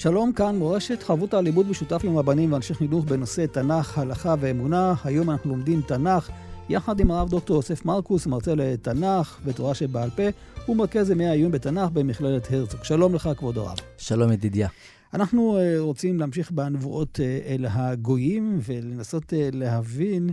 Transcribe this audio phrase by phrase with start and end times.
[0.00, 4.94] שלום, כאן מורשת חברותא לימוד משותף עם רבנים ואנשי חינוך בנושא תנ"ך, הלכה ואמונה.
[5.04, 6.30] היום אנחנו לומדים תנ"ך
[6.68, 10.22] יחד עם הרב דוקטור יוסף מרקוס, מרצה לתנ"ך ותורה שבעל פה,
[10.68, 12.84] ומרכז ימי העיון בתנ"ך במכללת הרצוג.
[12.84, 13.76] שלום לך, כבוד הרב.
[13.96, 14.68] שלום, ידידיה.
[15.14, 20.30] אנחנו uh, רוצים להמשיך בנבואות uh, אל הגויים ולנסות uh, להבין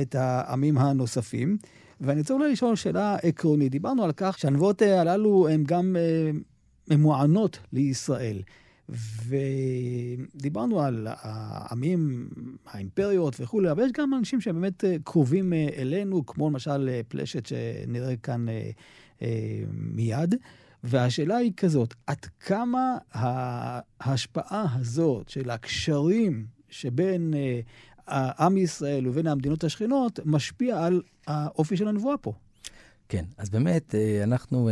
[0.00, 1.58] את העמים הנוספים.
[2.00, 3.72] ואני רוצה אולי לשאול שאלה עקרונית.
[3.72, 5.96] דיברנו על כך שהנבואות הללו הן גם
[6.88, 8.38] ממוענות לישראל.
[9.28, 12.28] ודיברנו על העמים,
[12.66, 17.00] האימפריות וכולי, אבל יש גם אנשים שהם באמת אה, קרובים אה, אלינו, כמו למשל אה,
[17.08, 18.46] פלשת שנראה כאן
[19.72, 20.34] מיד.
[20.84, 22.98] והשאלה היא כזאת, עד כמה
[24.00, 27.34] ההשפעה הזאת של הקשרים שבין
[28.08, 32.32] עם ישראל ובין המדינות השכנות משפיע על האופי של הנבואה פה?
[33.08, 34.70] כן, אז באמת, אנחנו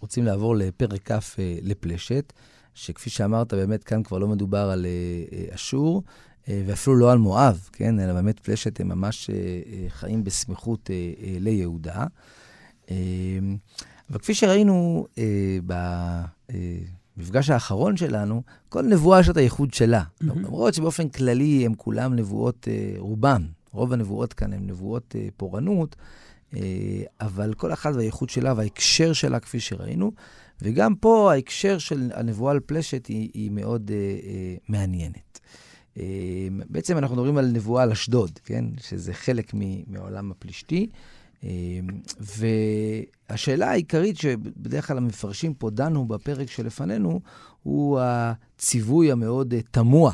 [0.00, 2.32] רוצים לעבור לפרק כ' לפלשת.
[2.76, 4.90] שכפי שאמרת, באמת כאן כבר לא מדובר על אה,
[5.38, 6.02] אה, אשור,
[6.48, 8.00] אה, ואפילו לא על מואב, כן?
[8.00, 9.30] אלא באמת פלשת הם ממש
[9.88, 10.90] חיים בסמיכות
[11.40, 12.04] ליהודה.
[14.10, 15.06] אבל כפי שראינו
[17.16, 20.02] במפגש האחרון שלנו, כל נבואה יש את הייחוד שלה.
[20.20, 25.96] למרות שבאופן כללי הם כולם נבואות, רובם, רוב הנבואות כאן הן נבואות פורענות,
[27.20, 30.12] אבל כל אחת והייחוד שלה וההקשר שלה, כפי שראינו.
[30.62, 35.40] וגם פה ההקשר של הנבואה על פלשת היא, היא מאוד אה, אה, מעניינת.
[35.98, 38.64] אה, בעצם אנחנו מדברים על נבואה על אשדוד, כן?
[38.80, 39.52] שזה חלק
[39.86, 40.86] מעולם הפלישתי.
[41.44, 41.50] אה,
[43.30, 47.20] והשאלה העיקרית שבדרך כלל המפרשים פה דנו בפרק שלפנינו,
[47.62, 50.12] הוא הציווי המאוד אה, תמוה,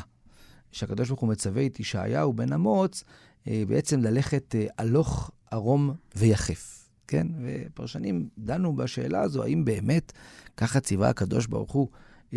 [0.71, 3.03] שהקדוש ברוך הוא מצווה את ישעיהו בן אמוץ,
[3.47, 6.82] אה, בעצם ללכת אה, הלוך, ערום ויחף.
[7.13, 7.27] כן?
[7.43, 10.11] ופרשנים דנו בשאלה הזו, האם באמת
[10.57, 11.87] ככה ציווה הקדוש ברוך הוא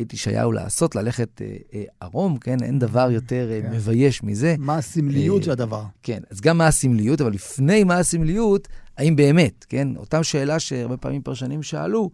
[0.01, 2.63] את ישעיהו לעשות, ללכת אה, אה, ערום, כן?
[2.63, 3.73] אין דבר יותר אה, כן.
[3.73, 4.55] מבייש מזה.
[4.59, 5.83] מה הסמליות של הדבר.
[6.03, 9.97] כן, אז גם מה הסמליות, אבל לפני מה הסמליות, האם באמת, כן?
[9.97, 12.11] אותה שאלה שהרבה פעמים פרשנים שאלו,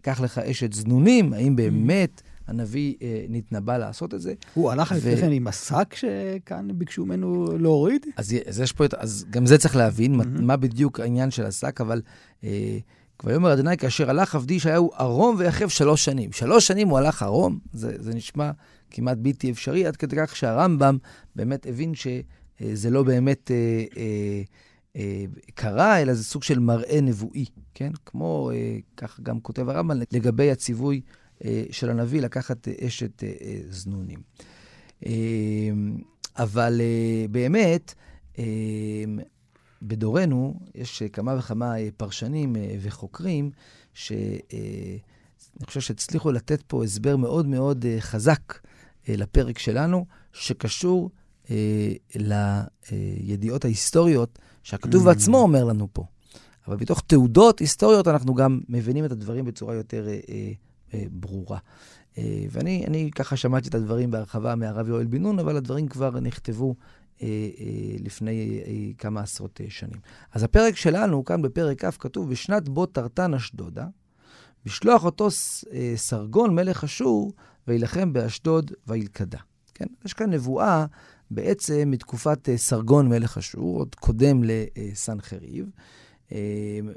[0.00, 2.22] קח לך אשת זנונים, האם באמת...
[2.46, 4.34] הנביא אה, נתנבא לעשות את זה.
[4.54, 4.96] הוא הלך ו...
[4.96, 8.06] לפני כן עם השק שכאן ביקשו ממנו להוריד?
[8.16, 10.24] אז, אז יש פה, אז גם זה צריך להבין, mm-hmm.
[10.40, 12.02] מה בדיוק העניין של השק, אבל
[12.44, 12.78] אה,
[13.18, 16.32] כבר יאמר אדוני, כאשר הלך עבדי ישעיהו ערום ויחב שלוש שנים.
[16.32, 18.50] שלוש שנים הוא הלך ערום, זה, זה נשמע
[18.90, 20.98] כמעט בלתי אפשרי, עד כדי כך שהרמב"ם
[21.36, 24.42] באמת הבין שזה לא באמת אה, אה,
[24.96, 27.44] אה, קרה, אלא זה סוג של מראה נבואי,
[27.74, 27.90] כן?
[28.06, 31.23] כמו, אה, כך גם כותב הרמב"ם, לגבי הציווי אה,
[31.70, 34.22] של הנביא לקחת אה, אשת אה, זנונים.
[36.36, 36.80] אבל
[37.30, 37.94] באמת,
[39.82, 43.50] בדורנו יש כמה וכמה פרשנים וחוקרים
[43.94, 44.98] שאני
[45.66, 48.58] חושב שהצליחו לתת פה הסבר מאוד מאוד חזק
[49.08, 51.10] לפרק שלנו, שקשור
[53.20, 55.06] לידיעות ההיסטוריות שהכתוב mm.
[55.06, 56.04] בעצמו אומר לנו פה.
[56.66, 60.52] אבל בתוך תעודות היסטוריות אנחנו גם מבינים את הדברים בצורה יותר אה,
[61.10, 61.58] ברורה.
[62.18, 66.74] אה, ואני ככה שמעתי את הדברים בהרחבה מהרב יואל בן נון, אבל הדברים כבר נכתבו
[67.22, 67.28] אה,
[67.98, 68.62] לפני
[68.98, 70.00] כמה עשרות שנים.
[70.32, 73.86] אז הפרק שלנו, כאן בפרק כ', כתוב, בשנת בו תרתן אשדודה,
[74.64, 75.28] בשלוח אותו
[75.96, 77.32] סרגון מלך אשור,
[77.68, 79.38] וילחם באשדוד וילכדה.
[79.74, 79.86] כן?
[80.04, 80.86] יש כאן נבואה
[81.30, 85.70] בעצם מתקופת סרגון מלך אשור, עוד קודם לסנחריב,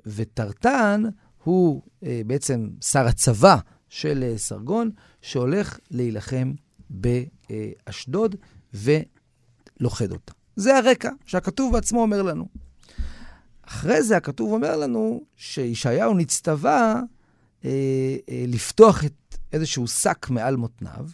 [0.06, 1.04] וטרטן
[1.44, 3.58] הוא בעצם שר הצבא
[3.90, 4.90] של אה, סרגון,
[5.22, 6.54] שהולך להילחם
[6.90, 8.36] באשדוד
[8.74, 10.34] ולוכד אותה.
[10.56, 12.48] זה הרקע שהכתוב בעצמו אומר לנו.
[13.62, 17.02] אחרי זה הכתוב אומר לנו שישעיהו נצטווה
[17.66, 17.70] אה,
[18.30, 21.06] אה, לפתוח את איזשהו שק מעל מותניו.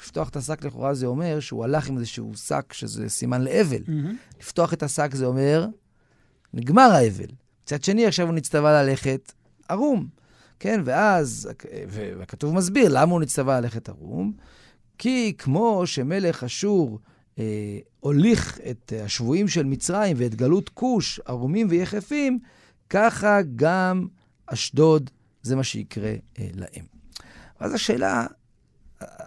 [0.00, 3.82] לפתוח את השק לכאורה זה אומר שהוא הלך עם איזשהו שק שזה סימן לאבל.
[3.86, 4.40] Mm-hmm.
[4.40, 5.66] לפתוח את השק זה אומר,
[6.54, 7.28] נגמר האבל.
[7.62, 9.32] מצד שני, עכשיו הוא נצטווה ללכת
[9.68, 10.19] ערום.
[10.60, 11.48] כן, ואז,
[11.88, 14.32] והכתוב מסביר למה הוא נצטווה ללכת ערום,
[14.98, 16.98] כי כמו שמלך אשור
[17.38, 22.38] אה, הוליך את השבויים של מצרים ואת גלות כוש ערומים ויחפים,
[22.90, 24.06] ככה גם
[24.46, 25.10] אשדוד,
[25.42, 26.84] זה מה שיקרה אה, להם.
[27.60, 28.26] ואז השאלה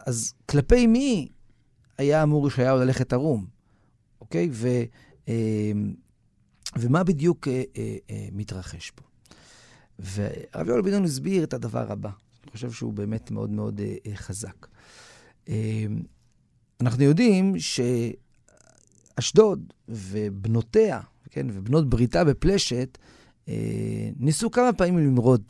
[0.05, 1.27] אז כלפי מי
[1.97, 3.45] היה אמור ישעיהו ללכת ערום,
[4.21, 4.49] אוקיי?
[4.51, 4.67] ו,
[5.29, 5.71] אה,
[6.75, 9.12] ומה בדיוק אה, אה, אה, מתרחש פה?
[9.99, 12.09] והרב יואל בן הסביר את הדבר הבא,
[12.43, 14.67] אני חושב שהוא באמת מאוד מאוד אה, אה, חזק.
[15.49, 15.85] אה,
[16.81, 17.53] אנחנו יודעים
[19.17, 20.99] שאשדוד ובנותיה,
[21.29, 22.97] כן, ובנות בריתה בפלשת,
[23.49, 25.41] אה, ניסו כמה פעמים למרוד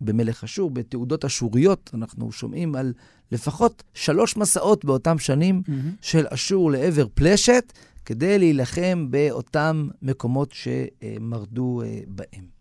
[0.00, 2.92] במלך אשור, בתעודות אשוריות, אנחנו שומעים על
[3.32, 5.72] לפחות שלוש מסעות באותם שנים mm-hmm.
[6.00, 7.72] של אשור לעבר פלשת,
[8.04, 12.57] כדי להילחם באותם מקומות שמרדו אה, בהם.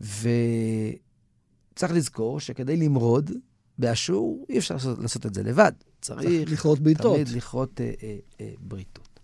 [0.00, 3.30] וצריך לזכור שכדי למרוד
[3.78, 5.72] באשור, אי אפשר לעשות, לעשות את זה לבד.
[6.00, 7.14] צריך לכרות בריתות.
[7.14, 9.20] תמיד לכרות אה, אה, אה, בריתות.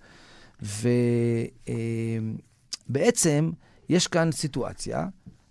[2.89, 3.59] ובעצם אה,
[3.89, 5.09] יש כאן סיטואציה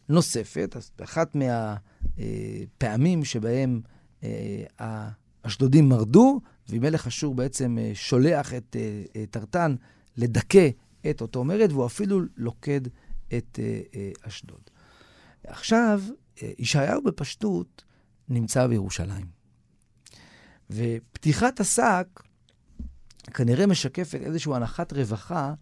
[0.10, 3.82] נוספת, אז באחת מהפעמים שבהם
[4.80, 8.76] האשדודים מרדו, ומלך אשור בעצם שולח את
[9.32, 9.76] טרטן
[10.18, 10.70] לדכא
[11.10, 12.82] את אותו מרד, והוא אפילו לוכד
[13.38, 13.60] את
[14.22, 14.62] אשדוד.
[15.48, 16.02] עכשיו,
[16.42, 17.84] ישעיהו בפשטות
[18.30, 19.26] נמצא בירושלים.
[20.70, 22.08] ופתיחת השק
[23.34, 25.54] כנראה משקפת איזושהי הנחת רווחה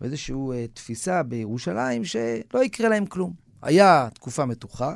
[0.00, 3.34] ואיזושהי uh, תפיסה בירושלים שלא יקרה להם כלום.
[3.62, 4.94] היה תקופה מתוחה,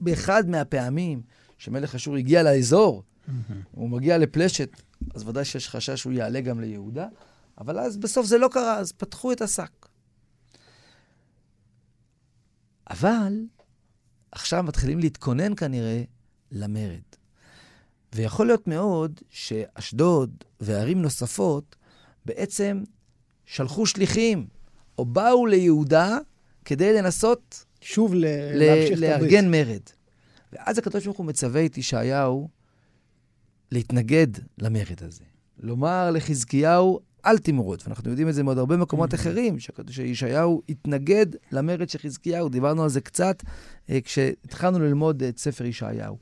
[0.00, 1.22] באחד מהפעמים
[1.58, 3.52] שמלך אשור הגיע לאזור, mm-hmm.
[3.70, 4.82] הוא מגיע לפלשת,
[5.14, 7.06] אז ודאי שיש חשש שהוא יעלה גם ליהודה,
[7.58, 9.70] אבל אז בסוף זה לא קרה, אז פתחו את השק.
[12.90, 13.32] אבל
[14.34, 16.02] עכשיו מתחילים להתכונן כנראה
[16.52, 17.02] למרד.
[18.14, 21.76] ויכול להיות מאוד שאשדוד וערים נוספות
[22.26, 22.82] בעצם
[23.46, 24.46] שלחו שליחים,
[24.98, 26.18] או באו ליהודה
[26.64, 29.80] כדי לנסות שוב ל- ל- לארגן מרד.
[30.52, 32.48] ואז הקדוש ברוך הוא מצווה את ישעיהו
[33.72, 34.28] להתנגד
[34.58, 35.24] למרד הזה.
[35.58, 37.82] לומר לחזקיהו, אל תמרוד.
[37.84, 39.16] ואנחנו יודעים את זה מעוד הרבה מקומות mm-hmm.
[39.16, 39.56] אחרים,
[39.90, 42.48] שישעיהו התנגד למרד של חזקיהו.
[42.48, 43.42] דיברנו על זה קצת
[43.90, 46.18] אה, כשהתחלנו ללמוד את ספר ישעיהו.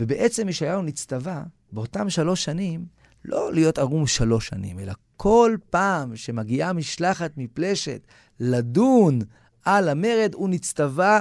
[0.00, 1.42] ובעצם ישעיהו נצטווה
[1.72, 2.84] באותם שלוש שנים
[3.24, 8.00] לא להיות ערום שלוש שנים, אלא כל פעם שמגיעה משלחת מפלשת
[8.40, 9.18] לדון
[9.64, 11.20] על המרד, הוא נצטווה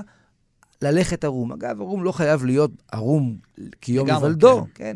[0.81, 1.51] ללכת ערום.
[1.51, 3.37] אגב, ערום לא חייב להיות ערום
[3.81, 4.67] כיום היוולדו, כן.
[4.75, 4.95] כן.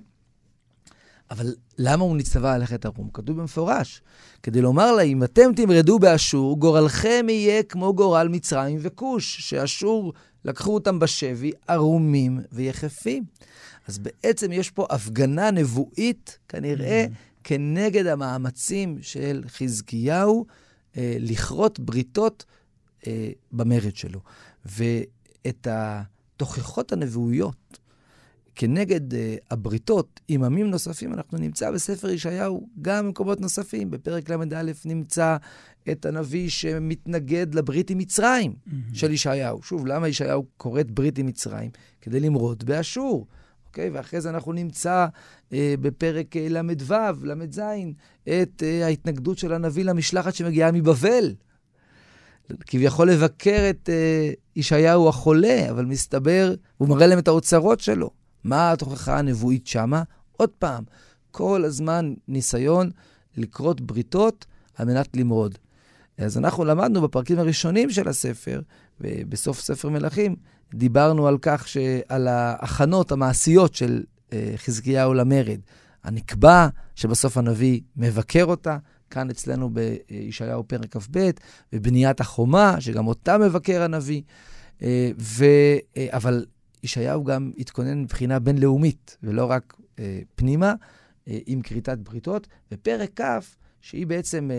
[1.32, 3.10] אבל למה הוא נצטווה ללכת ערום?
[3.14, 4.02] כתוב במפורש,
[4.44, 10.14] כדי לומר לה, אם אתם תמרדו באשור, גורלכם יהיה כמו גורל מצרים וכוש, שאשור
[10.46, 13.24] לקחו אותם בשבי ערומים ויחפים.
[13.88, 17.16] אז בעצם יש פה הפגנה נבואית, כנראה, mm.
[17.44, 20.46] כנגד המאמצים של חזקיהו
[20.98, 22.46] אה, לכרות בריתות
[23.08, 24.20] אה, במרד שלו.
[24.66, 27.80] ואת התוכחות הנבואיות
[28.58, 33.92] כנגד אה, הבריתות עם עמים נוספים, אנחנו נמצא בספר ישעיהו גם במקומות נוספים.
[33.92, 35.38] בפרק ל"א נמצא
[35.92, 38.72] את הנביא שמתנגד לברית עם מצרים mm-hmm.
[38.94, 39.64] של ישעיהו.
[39.64, 41.70] שוב, למה ישעיהו כורת ברית עם מצרים?
[42.02, 43.28] כדי למרוד באשור.
[43.68, 43.90] אוקיי?
[43.90, 45.08] ואחרי זה אנחנו נמצא
[45.54, 46.94] אה, בפרק אה, ל"ו,
[47.24, 47.62] ל"ז,
[48.24, 51.34] את אה, ההתנגדות של הנביא למשלחת שמגיעה מבבל.
[52.68, 58.17] כביכול לבקר את אה, ישעיהו החולה, אבל מסתבר, הוא מראה להם את האוצרות שלו.
[58.48, 60.04] מה התוכחה הנבואית שמה?
[60.38, 60.84] עוד פעם,
[61.32, 62.90] כל הזמן ניסיון
[63.38, 64.46] לכרות בריתות
[64.76, 65.58] על מנת למרוד.
[66.18, 68.62] אז אנחנו למדנו בפרקים הראשונים של הספר,
[69.02, 70.36] בסוף ספר מלכים,
[70.74, 71.68] דיברנו על כך,
[72.10, 75.60] על ההכנות המעשיות של אה, חזקיהו למרד.
[76.04, 78.78] הנקבע, שבסוף הנביא מבקר אותה,
[79.10, 81.30] כאן אצלנו בישעיהו פרק כ"ב,
[81.74, 84.22] ובניית החומה, שגם אותה מבקר הנביא.
[84.82, 85.46] אה, ו...
[85.98, 86.46] אה, אבל
[86.88, 89.78] ישעיהו גם התכונן מבחינה בינלאומית, ולא רק
[90.36, 90.74] פנימה,
[91.28, 92.48] עם כריתת בריתות.
[92.72, 94.50] ופרק כ', שהיא בעצם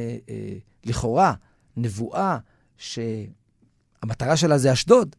[0.85, 1.35] לכאורה
[1.77, 2.39] נבואה
[2.77, 5.17] שהמטרה שלה זה אשדוד,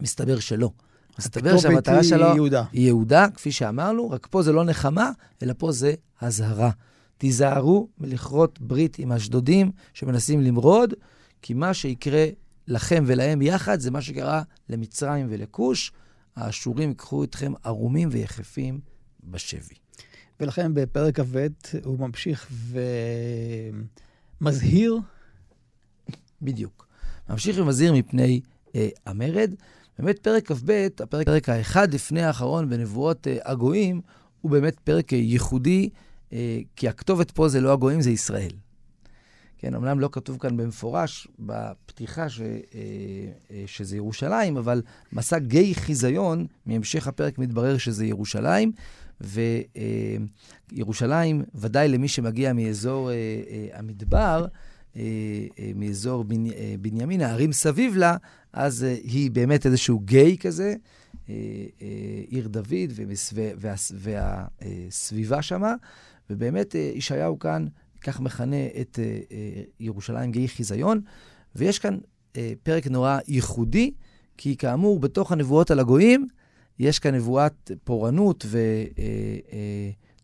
[0.00, 0.70] מסתבר שלא.
[1.18, 2.64] מסתבר שהמטרה שלו יהודה.
[2.72, 5.10] היא יהודה, כפי שאמרנו, רק פה זה לא נחמה,
[5.42, 6.70] אלא פה זה אזהרה.
[7.18, 10.94] תיזהרו מלכרות ברית עם אשדודים שמנסים למרוד,
[11.42, 12.26] כי מה שיקרה
[12.68, 15.92] לכם ולהם יחד זה מה שקרה למצרים ולכוש.
[16.36, 18.80] האשורים ייקחו אתכם ערומים ויחפים
[19.24, 19.74] בשבי.
[20.40, 21.46] ולכן בפרק כ"ב
[21.84, 22.50] הוא ממשיך
[24.40, 24.98] ומזהיר.
[26.42, 26.88] בדיוק.
[27.28, 28.40] ממשיך ומזהיר מפני
[28.74, 29.54] אה, המרד.
[29.98, 34.00] באמת פרק כ"ב, הפרק, הפרק האחד לפני האחרון בנבואות אה, הגויים,
[34.40, 35.88] הוא באמת פרק אה, ייחודי,
[36.32, 38.50] אה, כי הכתובת פה זה לא הגויים, זה ישראל.
[39.64, 42.46] כן, אמנם לא כתוב כאן במפורש בפתיחה ש, אה,
[43.50, 48.72] אה, שזה ירושלים, אבל מסע גיא חיזיון, מהמשך הפרק מתברר שזה ירושלים,
[50.70, 53.10] וירושלים, אה, ודאי למי שמגיע מאזור
[53.72, 54.46] המדבר,
[55.74, 58.16] מאזור בני, בנימין, הערים סביב לה,
[58.52, 60.74] אז היא באמת איזשהו גיא כזה,
[62.28, 62.90] עיר דוד
[63.56, 65.74] והסביבה שמה,
[66.30, 67.66] ובאמת ישעיהו כאן
[68.04, 71.00] כך מכנה את אה, אה, ירושלים גיא חיזיון,
[71.56, 71.98] ויש כאן
[72.36, 73.94] אה, פרק נורא ייחודי,
[74.36, 76.28] כי כאמור, בתוך הנבואות על הגויים,
[76.78, 78.46] יש כאן נבואת פורענות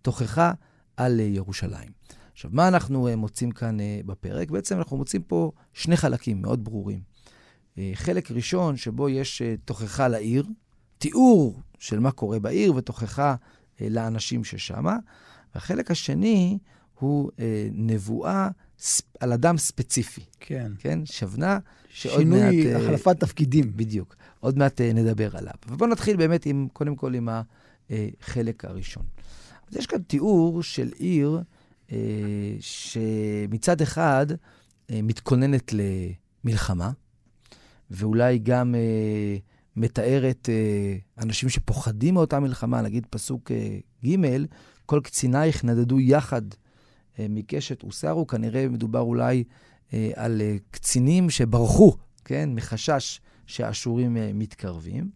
[0.01, 0.53] ותוכחה
[0.97, 1.91] על ירושלים.
[2.33, 4.51] עכשיו, מה אנחנו מוצאים כאן בפרק?
[4.51, 7.01] בעצם אנחנו מוצאים פה שני חלקים מאוד ברורים.
[7.95, 10.47] חלק ראשון, שבו יש תוכחה לעיר,
[10.99, 13.35] תיאור של מה קורה בעיר ותוכחה
[13.81, 14.97] לאנשים ששמה,
[15.55, 16.59] והחלק השני
[17.01, 19.05] הוא אה, נבואה ספ...
[19.21, 20.21] על אדם ספציפי.
[20.41, 20.73] כן.
[20.79, 20.99] כן?
[21.05, 22.51] שבנה, שעוד מעט...
[22.51, 23.73] שינוי, אה, החלפת תפקידים.
[23.77, 24.17] בדיוק.
[24.41, 25.55] עוד מעט אה, נדבר עליו.
[25.69, 27.29] ובואו נתחיל באמת עם, קודם כל עם
[27.91, 29.05] החלק הראשון.
[29.71, 31.43] אז יש כאן תיאור של עיר
[31.93, 31.99] אה,
[32.61, 34.27] שמצד אחד
[34.91, 36.91] אה, מתכוננת למלחמה,
[37.91, 39.37] ואולי גם אה,
[39.77, 44.17] מתארת אה, אנשים שפוחדים מאותה מלחמה, נגיד פסוק אה, ג',
[44.87, 46.70] כל קצינייך נדדו יחד אה,
[47.29, 49.45] מקשת וסרו, כנראה מדובר אולי
[49.93, 55.11] אה, על אה, קצינים שברחו, כן, מחשש שהאשורים מתקרבים.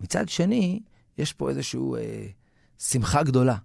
[0.00, 0.80] מצד שני,
[1.18, 2.26] יש פה איזושהי אה,
[2.78, 3.56] שמחה גדולה.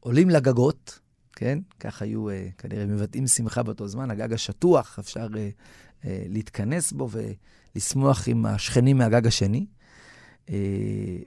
[0.00, 1.00] עולים לגגות,
[1.32, 1.58] כן?
[1.80, 5.48] כך היו אה, כנראה מבטאים שמחה באותו זמן, הגג השטוח, אפשר אה,
[6.04, 7.08] אה, להתכנס בו
[7.74, 9.66] ולשמוח עם השכנים מהגג השני.
[10.50, 10.56] אה,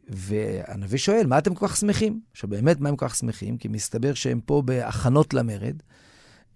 [0.10, 2.22] והנביא שואל, מה אתם כל כך שמחים?
[2.32, 3.58] עכשיו, באמת, מה הם כל כך שמחים?
[3.58, 5.76] כי מסתבר שהם פה בהכנות למרד.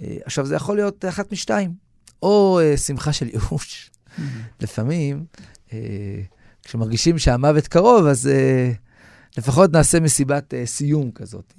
[0.01, 1.73] אה, עכשיו, זה יכול להיות אחת משתיים,
[2.21, 3.91] או אה, שמחה של ייאוש.
[4.61, 5.25] לפעמים,
[6.63, 8.29] כשמרגישים שהמוות קרוב, אז
[9.37, 11.53] לפחות נעשה מסיבת סיום כזאת.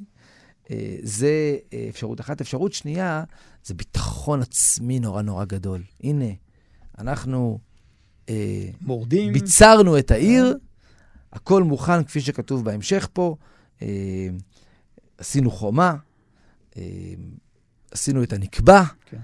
[1.03, 1.57] זה
[1.89, 2.41] אפשרות אחת.
[2.41, 3.25] אפשרות שנייה,
[3.65, 5.83] זה ביטחון עצמי נורא נורא גדול.
[6.03, 6.33] הנה,
[6.99, 7.59] אנחנו...
[8.81, 9.33] מורדים.
[9.33, 10.57] ביצרנו את העיר,
[11.39, 13.37] הכל מוכן, כפי שכתוב בהמשך פה.
[13.83, 14.29] אה,
[15.19, 15.97] עשינו חומה,
[16.77, 16.83] אה,
[17.91, 19.17] עשינו את הנקבע, כן.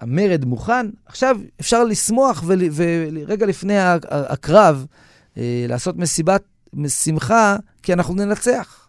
[0.00, 0.86] המרד מוכן.
[1.06, 3.78] עכשיו אפשר לשמוח ורגע לפני
[4.10, 4.86] הקרב
[5.36, 6.42] אה, לעשות מסיבת
[6.88, 8.88] שמחה, כי אנחנו ננצח.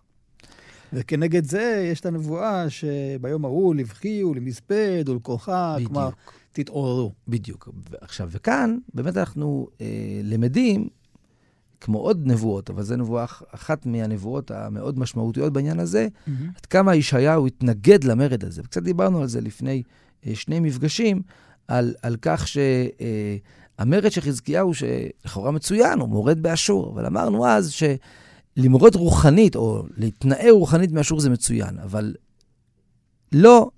[0.93, 6.09] וכנגד זה יש את הנבואה שביום ההוא לבכי ולמספד ולכוחה, כלומר,
[6.51, 7.13] תתעוררו.
[7.27, 7.69] בדיוק.
[8.01, 9.85] עכשיו, וכאן באמת אנחנו אה,
[10.23, 10.87] למדים
[11.81, 16.31] כמו עוד נבואות, אבל זו נבואה אחת מהנבואות המאוד משמעותיות בעניין הזה, mm-hmm.
[16.57, 18.61] עד כמה ישעיהו התנגד למרד הזה.
[18.65, 19.83] וקצת דיברנו על זה לפני
[20.27, 21.21] אה, שני מפגשים,
[21.67, 27.73] על, על כך שהמרד אה, של חזקיהו, שלכאורה מצוין, הוא מורד באשור, אבל אמרנו אז
[28.57, 32.15] שלמרוד רוחנית, או להתנער רוחנית מאשור זה מצוין, אבל
[33.31, 33.69] לא,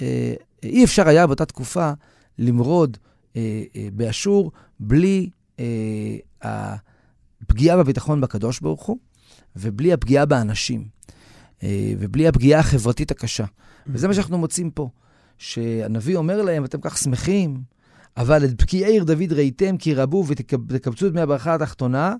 [0.00, 1.92] אה, אי אפשר היה באותה תקופה
[2.38, 2.96] למרוד
[3.36, 6.76] אה, אה, באשור בלי אה,
[7.48, 8.98] פגיעה בביטחון בקדוש ברוך הוא,
[9.56, 10.84] ובלי הפגיעה באנשים,
[11.62, 13.44] אה, ובלי הפגיעה החברתית הקשה.
[13.86, 14.88] וזה מה שאנחנו מוצאים פה,
[15.38, 17.60] שהנביא אומר להם, אתם כך שמחים,
[18.16, 22.14] אבל את בקיעי עיר דוד ראיתם כי רבו ותקבצו את מי הברכה התחתונה,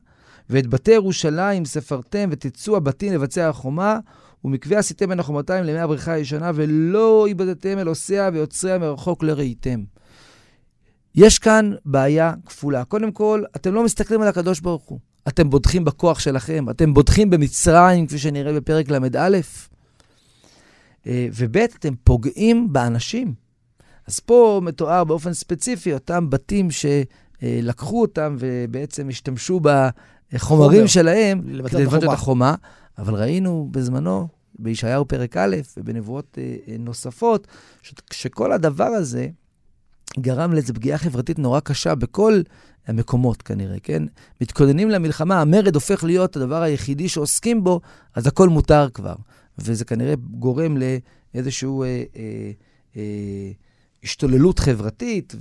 [0.50, 3.98] ואת בתי ירושלים ספרתם ותצאו הבתים לבצע החומה,
[4.44, 9.82] ומקווה עשיתם בין החומתיים למי הבריכה הישנה, ולא איבדתם אל עושיה ויוצריה מרחוק לראיתם.
[11.14, 12.84] יש כאן בעיה כפולה.
[12.84, 14.98] קודם כל, אתם לא מסתכלים על הקדוש ברוך הוא.
[15.28, 19.38] אתם בוטחים בכוח שלכם, אתם בוטחים במצרים, כפי שנראה בפרק ל"א,
[21.06, 23.34] וב', אתם פוגעים באנשים.
[24.06, 29.60] אז פה מתואר באופן ספציפי אותם בתים שלקחו אותם ובעצם השתמשו
[30.32, 32.54] בחומרים שלהם כדי לבנות את החומה,
[32.98, 37.46] אבל ראינו בזמנו, בישעיהו פרק א' ובנבואות אה, נוספות,
[38.12, 39.28] שכל הדבר הזה
[40.20, 42.40] גרם לאיזו פגיעה חברתית נורא קשה בכל
[42.88, 44.02] המקומות כנראה, כן?
[44.40, 47.80] מתכוננים למלחמה, המרד הופך להיות הדבר היחידי שעוסקים בו,
[48.14, 49.14] אז הכל מותר כבר.
[49.58, 50.76] וזה כנראה גורם
[51.34, 51.84] לאיזושהי אה,
[52.16, 52.50] אה,
[52.96, 53.50] אה,
[54.04, 55.34] השתוללות חברתית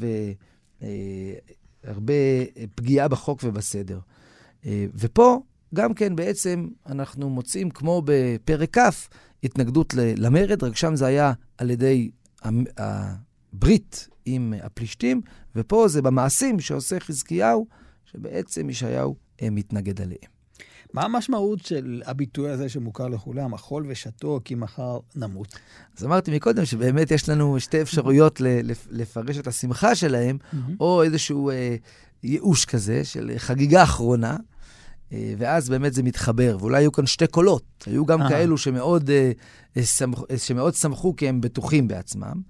[1.83, 2.13] והרבה
[2.57, 3.99] אה, פגיעה בחוק ובסדר.
[4.65, 5.41] אה, ופה
[5.75, 9.07] גם כן בעצם אנחנו מוצאים, כמו בפרק כ',
[9.43, 12.09] התנגדות למרד, רק שם זה היה על ידי
[13.53, 15.21] הברית עם הפלישתים,
[15.55, 17.67] ופה זה במעשים שעושה חזקיהו,
[18.05, 20.37] שבעצם ישעיהו מתנגד עליהם.
[20.93, 25.59] מה המשמעות של הביטוי הזה שמוכר לכולם, אכול ושתו כי מחר נמות?
[25.97, 28.41] אז אמרתי מקודם שבאמת יש לנו שתי אפשרויות
[28.89, 30.37] לפרש את השמחה שלהם,
[30.79, 31.75] או איזשהו אה,
[32.23, 34.37] ייאוש כזה של חגיגה אחרונה.
[35.13, 37.63] אה, ואז באמת זה מתחבר, ואולי היו כאן שתי קולות.
[37.85, 38.29] היו גם אה.
[38.29, 42.41] כאלו שמאוד, אה, שמח, שמאוד שמחו כי הם בטוחים בעצמם,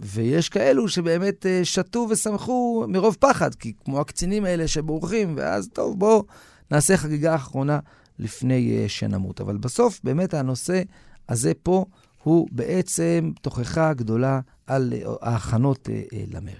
[0.00, 6.24] ויש כאלו שבאמת שתו ושמחו מרוב פחד, כי כמו הקצינים האלה שבורחים, ואז טוב, בואו
[6.70, 7.78] נעשה חגיגה אחרונה
[8.18, 9.40] לפני שנמות.
[9.40, 10.82] אבל בסוף, באמת הנושא
[11.28, 11.84] הזה פה
[12.22, 15.88] הוא בעצם תוכחה גדולה על ההכנות
[16.32, 16.54] למרד.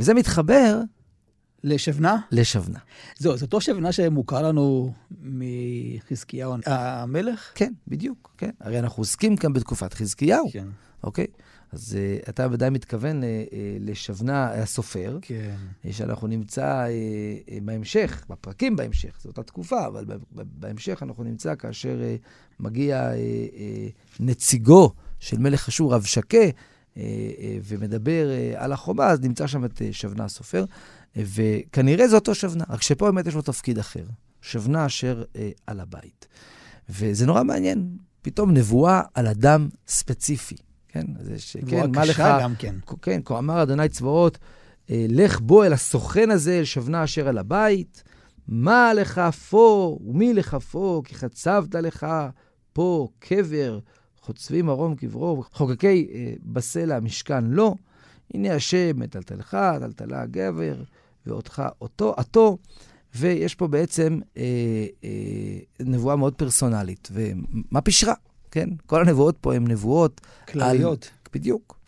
[0.00, 0.80] וזה מתחבר
[1.64, 2.16] לשבנה?
[2.32, 2.78] לשבנה.
[3.18, 7.52] זהו, זה אותו שבנה שמוכר לנו מחזקיהו המלך?
[7.54, 8.50] כן, בדיוק, כן.
[8.60, 10.50] הרי אנחנו עוסקים כאן בתקופת חזקיהו.
[10.52, 10.66] כן.
[11.04, 11.26] אוקיי?
[11.72, 15.54] אז uh, אתה ודאי מתכוון uh, uh, לשבנה הסופר, כן.
[15.84, 21.54] Uh, שאנחנו נמצא uh, uh, בהמשך, בפרקים בהמשך, זו אותה תקופה, אבל בהמשך אנחנו נמצא
[21.54, 22.26] כאשר uh,
[22.60, 26.98] מגיע uh, uh, נציגו של מלך אשור, רב שקה, uh, uh,
[27.64, 30.64] ומדבר uh, על החומה, אז נמצא שם את uh, שבנה הסופר.
[31.16, 34.04] וכנראה זה אותו שבנה, רק שפה באמת יש לו תפקיד אחר.
[34.42, 36.28] שבנה אשר אה, על הבית.
[36.88, 40.56] וזה נורא מעניין, פתאום נבואה על אדם ספציפי.
[40.92, 41.56] כן, זה ש...
[41.56, 42.74] נבואה כן, קשה לך, גם כן.
[43.02, 44.38] כן, כה אמר אדוני צבאות,
[44.90, 48.02] אה, לך בוא אל הסוכן הזה, אל שבנה אשר על הבית.
[48.48, 49.20] מה לך
[49.50, 52.06] פה ומי לך פה, כי חצבת לך
[52.72, 53.78] פה קבר,
[54.20, 57.74] חוצבים מרום קברו, חוקקי אה, בסלע משכן לא.
[58.34, 60.82] הנה השם מטלטלך, טלטלה הגבר,
[61.26, 62.58] ואותך אותו, עתו,
[63.14, 64.42] ויש פה בעצם אה,
[65.04, 67.08] אה, נבואה מאוד פרסונלית.
[67.12, 68.14] ומה פשרה,
[68.50, 68.68] כן?
[68.86, 70.20] כל הנבואות פה הן נבואות...
[70.48, 71.10] כלליות.
[71.12, 71.30] על...
[71.34, 71.78] בדיוק.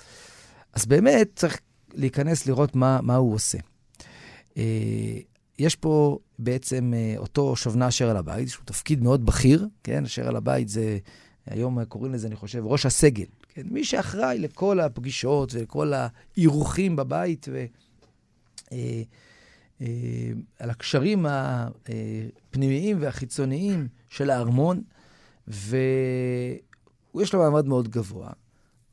[0.73, 1.61] אז באמת צריך
[1.95, 3.59] להיכנס לראות מה, מה הוא עושה.
[4.57, 5.19] אה,
[5.59, 10.05] יש פה בעצם אה, אותו שבנה אשר על הבית, שהוא תפקיד מאוד בכיר, כן?
[10.05, 10.99] אשר על הבית זה,
[11.47, 13.25] היום קוראים לזה, אני חושב, ראש הסגל.
[13.55, 13.63] כן?
[13.71, 17.65] מי שאחראי לכל הפגישות ולכל האירוחים בבית, ו...
[18.73, 19.03] אה,
[19.81, 24.83] אה, על הקשרים הפנימיים והחיצוניים של הארמון,
[27.15, 28.31] ויש לו מעמד מאוד גבוה,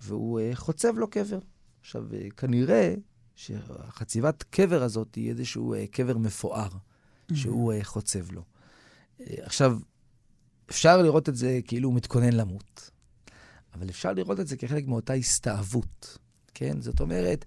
[0.01, 1.39] והוא אה, חוצב לו קבר.
[1.81, 2.03] עכשיו,
[2.37, 2.96] כנראה
[3.35, 6.70] שהחציבת קבר הזאת היא איזשהו קבר מפואר,
[7.33, 8.44] שהוא חוצב לו.
[9.20, 9.77] עכשיו,
[10.70, 12.91] אפשר לראות את זה כאילו הוא מתכונן למות,
[13.74, 16.17] אבל אפשר לראות את זה כחלק מאותה הסתאבות,
[16.53, 16.81] כן?
[16.81, 17.46] זאת אומרת,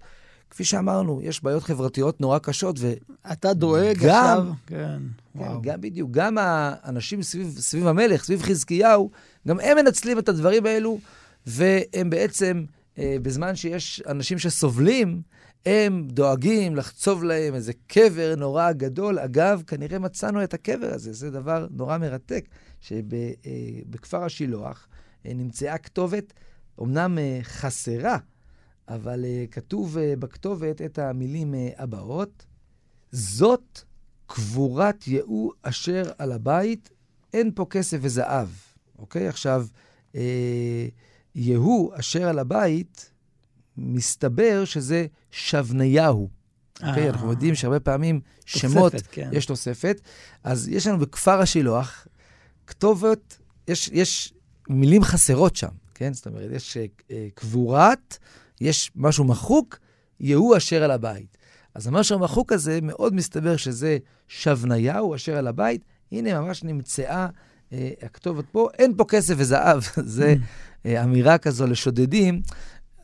[0.49, 2.93] כפי שאמרנו, יש בעיות חברתיות נורא קשות, ו...
[3.31, 4.99] אתה דואג גם, עכשיו, כן, כן,
[5.39, 5.61] וואו.
[5.61, 9.11] גם בדיוק, גם האנשים סביב, סביב המלך, סביב חזקיהו,
[9.47, 10.99] גם הם מנצלים את הדברים האלו,
[11.45, 12.65] והם בעצם,
[12.97, 15.21] אה, בזמן שיש אנשים שסובלים,
[15.65, 19.19] הם דואגים לחצוב להם איזה קבר נורא גדול.
[19.19, 22.45] אגב, כנראה מצאנו את הקבר הזה, זה דבר נורא מרתק,
[22.81, 24.87] שבכפר אה, השילוח
[25.25, 26.33] אה, נמצאה כתובת,
[26.81, 28.17] אמנם אה, חסרה,
[28.87, 32.45] אבל uh, כתוב uh, בכתובת את המילים uh, הבאות:
[33.11, 33.81] זאת
[34.27, 36.89] קבורת יהוא אשר על הבית,
[37.33, 38.47] אין פה כסף וזהב.
[38.99, 39.27] אוקיי?
[39.27, 39.65] עכשיו,
[40.11, 40.15] uh,
[41.35, 43.11] יהוא אשר על הבית,
[43.77, 46.29] מסתבר שזה שבניהו.
[46.87, 47.09] אוקיי?
[47.09, 49.29] אנחנו יודעים שהרבה פעמים שמות, תוספת, כן.
[49.33, 50.01] יש תוספת.
[50.43, 52.07] אז יש לנו בכפר השילוח
[52.67, 54.33] כתובת, יש, יש
[54.69, 56.13] מילים חסרות שם, כן?
[56.13, 58.17] זאת אומרת, יש uh, קבורת,
[58.61, 59.79] יש משהו מחוק,
[60.19, 61.37] יהוא אשר על הבית.
[61.75, 65.85] אז המשהו המחוק הזה, מאוד מסתבר שזה שבניהו אשר על הבית.
[66.11, 67.29] הנה, ממש נמצאה אה,
[68.01, 68.69] הכתובת פה.
[68.77, 69.81] אין פה כסף וזהב,
[70.17, 70.35] זה
[70.85, 72.41] אה, אמירה כזו לשודדים.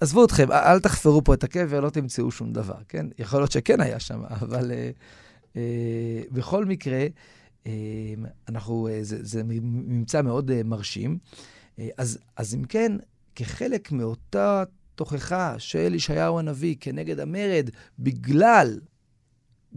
[0.02, 3.06] עזבו אתכם, אל תחפרו פה את הקבר, לא תמצאו שום דבר, כן?
[3.20, 4.90] יכול להיות שכן היה שם, אבל אה,
[5.56, 7.08] אה, בכל מקרה,
[7.68, 7.72] אה,
[8.50, 11.18] אנחנו, אה, זה, זה ממצא מאוד אה, מרשים.
[11.80, 12.92] אה, אז, אז אם כן,
[13.36, 14.64] כחלק מאותה
[14.96, 17.70] תוכחה של ישעיהו הנביא כנגד המרד,
[18.00, 18.80] בגלל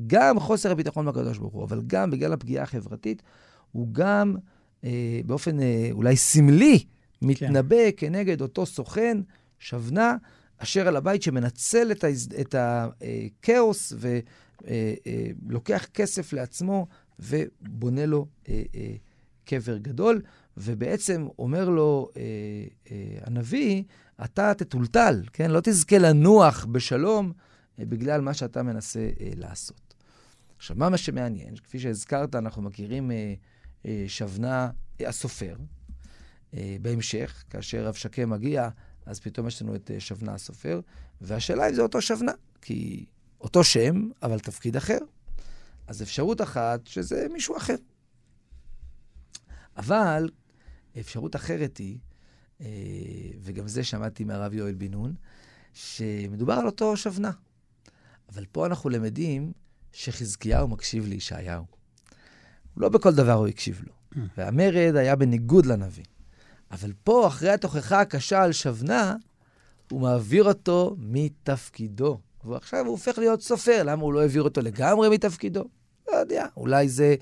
[0.06, 3.22] גם חוסר הביטחון בקדוש ברוך הוא, אבל גם בגלל הפגיעה החברתית,
[3.72, 4.36] הוא גם
[4.84, 6.84] אה, באופן אה, אולי סמלי
[7.22, 8.06] מתנבא כן.
[8.06, 9.18] כנגד אותו סוכן,
[9.58, 10.16] שבנה,
[10.58, 12.28] אשר על הבית שמנצל את, ההז...
[12.40, 16.86] את הכאוס ולוקח אה, אה, כסף לעצמו
[17.18, 18.94] ובונה לו אה, אה,
[19.44, 20.22] קבר גדול.
[20.56, 22.22] ובעצם אומר לו אה,
[22.90, 23.82] אה, הנביא,
[24.24, 25.50] אתה תטולטל, כן?
[25.50, 27.32] לא תזכה לנוח בשלום
[27.78, 29.94] אה, בגלל מה שאתה מנסה אה, לעשות.
[30.56, 31.56] עכשיו, מה מה שמעניין?
[31.56, 33.34] כפי שהזכרת, אנחנו מכירים אה, אה,
[34.08, 35.56] שבנה אה, הסופר.
[36.54, 38.68] אה, בהמשך, כאשר רב שקה מגיע,
[39.06, 40.80] אז פתאום יש לנו את אה, שבנה הסופר,
[41.20, 43.06] והשאלה אם זה אותו שבנה, כי
[43.40, 44.98] אותו שם, אבל תפקיד אחר.
[45.86, 47.74] אז אפשרות אחת שזה מישהו אחר.
[49.76, 50.30] אבל
[51.00, 51.98] אפשרות אחרת היא,
[52.60, 52.66] אה,
[53.40, 55.14] וגם זה שמעתי מהרב יואל בן נון,
[55.72, 57.30] שמדובר על אותו שבנה.
[58.28, 59.52] אבל פה אנחנו למדים
[59.92, 61.81] שחזקיהו מקשיב לישעיהו.
[62.76, 63.92] לא בכל דבר הוא הקשיב לו.
[63.92, 64.18] Mm.
[64.36, 66.04] והמרד היה בניגוד לנביא.
[66.72, 69.16] אבל פה, אחרי התוכחה הקשה על שבנה,
[69.90, 72.18] הוא מעביר אותו מתפקידו.
[72.44, 73.82] ועכשיו הוא הופך להיות סופר.
[73.82, 75.64] למה הוא לא העביר אותו לגמרי מתפקידו?
[76.08, 76.46] לא יודע.
[76.56, 77.14] אולי זה...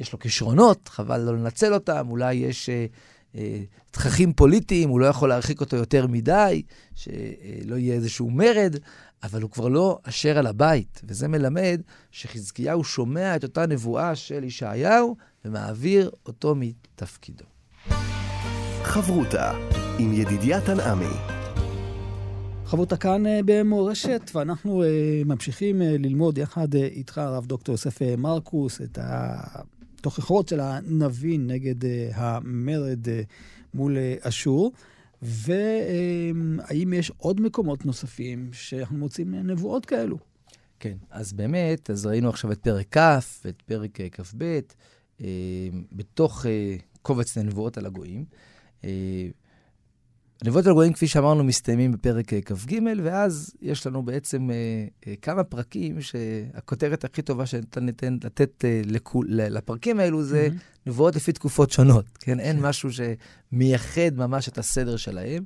[0.00, 2.06] יש לו כישרונות, חבל לא לנצל אותם.
[2.10, 2.86] אולי יש אה,
[3.34, 6.62] אה, תככים פוליטיים, הוא לא יכול להרחיק אותו יותר מדי,
[6.94, 8.76] שלא יהיה איזשהו מרד.
[9.22, 11.80] אבל הוא כבר לא אשר על הבית, וזה מלמד
[12.10, 17.44] שחזקיהו שומע את אותה נבואה של ישעיהו ומעביר אותו מתפקידו.
[18.82, 19.52] חברותה
[19.98, 21.14] עם ידידיה תנעמי.
[22.64, 24.86] חברותה כאן אה, במורשת, ואנחנו uh,
[25.28, 31.74] ממשיכים uh, ללמוד יחד איתך, הרב דוקטור יוסף מרקוס, את התוכחות של הנביא נגד
[32.14, 33.06] המרד
[33.74, 34.72] מול אשור.
[35.22, 40.18] והאם יש עוד מקומות נוספים שאנחנו מוצאים נבואות כאלו?
[40.80, 44.60] כן, אז באמת, אז ראינו עכשיו את פרק כ' ואת פרק כ"ב,
[45.20, 45.26] אה,
[45.92, 48.24] בתוך אה, קובץ הנבואות על הגויים.
[50.42, 54.50] אה, הנבואות על הגויים, כפי שאמרנו, מסתיימים בפרק כ"ג, ואז יש לנו בעצם
[55.22, 60.86] כמה פרקים שהכותרת הכי טובה שניתן ניתן לתת לכול, לפרקים האלו זה mm-hmm.
[60.86, 62.04] נבואות לפי תקופות שונות.
[62.20, 62.62] כן, אין כן.
[62.62, 65.44] משהו שמייחד ממש את הסדר שלהם.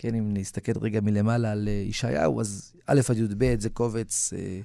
[0.00, 4.60] כן, אם נסתכל רגע מלמעלה על ישעיהו, אז א' עד י"ב זה קובץ אה,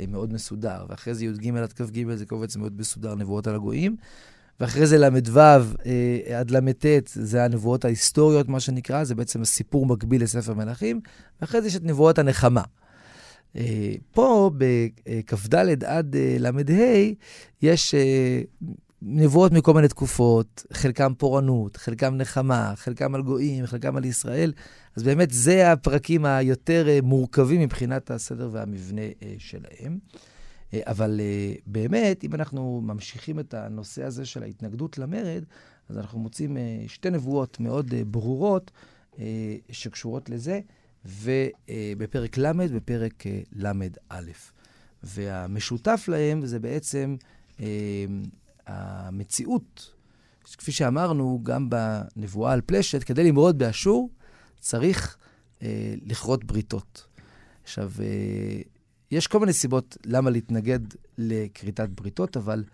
[0.00, 3.96] אה, מאוד מסודר, ואחרי זה י"ג עד כ"ג זה קובץ מאוד מסודר, נבואות על הגויים.
[4.60, 10.22] ואחרי זה ל"ו אה, עד ל"ט זה הנבואות ההיסטוריות, מה שנקרא, זה בעצם הסיפור מקביל
[10.22, 11.00] לספר מלכים,
[11.40, 12.62] ואחרי זה יש את נבואות הנחמה.
[13.56, 16.50] אה, פה, בכ"ד עד אה, ל"ה,
[17.62, 17.94] יש
[19.02, 24.52] נבואות מכל מיני תקופות, חלקם פורענות, חלקם נחמה, חלקם על גויים, חלקם על ישראל.
[24.96, 29.02] אז באמת, זה הפרקים היותר מורכבים מבחינת הסדר והמבנה
[29.38, 29.98] שלהם.
[30.74, 31.20] אה, אבל
[31.66, 35.44] באמת, אם אנחנו ממשיכים את הנושא הזה של ההתנגדות למרד,
[35.88, 38.70] אז אנחנו מוצאים שתי נבואות מאוד ברורות
[39.70, 40.60] שקשורות לזה,
[41.04, 44.22] ובפרק ל' בפרק ל"א.
[45.02, 47.16] והמשותף להם זה בעצם
[48.66, 49.92] המציאות,
[50.56, 54.10] כפי שאמרנו, גם בנבואה על פלשת, כדי למרוד באשור,
[54.60, 55.16] צריך
[55.62, 57.06] אה, לכרות בריתות.
[57.62, 58.60] עכשיו, אה,
[59.10, 60.80] יש כל מיני סיבות למה להתנגד
[61.18, 62.64] לכריתת בריתות, אבל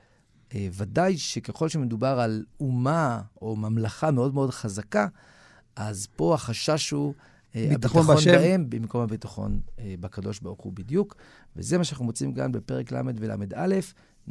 [0.55, 5.07] אה, ודאי שככל שמדובר על אומה או ממלכה מאוד מאוד חזקה,
[5.77, 7.15] אז פה החשש הוא
[7.57, 11.17] אה, הביטחון בהם במקום הביטחון אה, בקדוש ברוך הוא בדיוק.
[11.57, 13.75] וזה מה שאנחנו מוצאים גם בפרק ל' ול"א,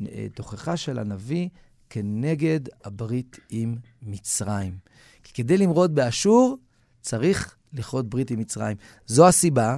[0.08, 1.50] אה, תוכחה של הנביא
[1.89, 4.78] כנגד הברית עם מצרים.
[5.24, 6.58] כי כדי למרוד באשור,
[7.02, 8.78] צריך לכרות ברית עם מצרים.
[9.08, 9.78] זו הסיבה,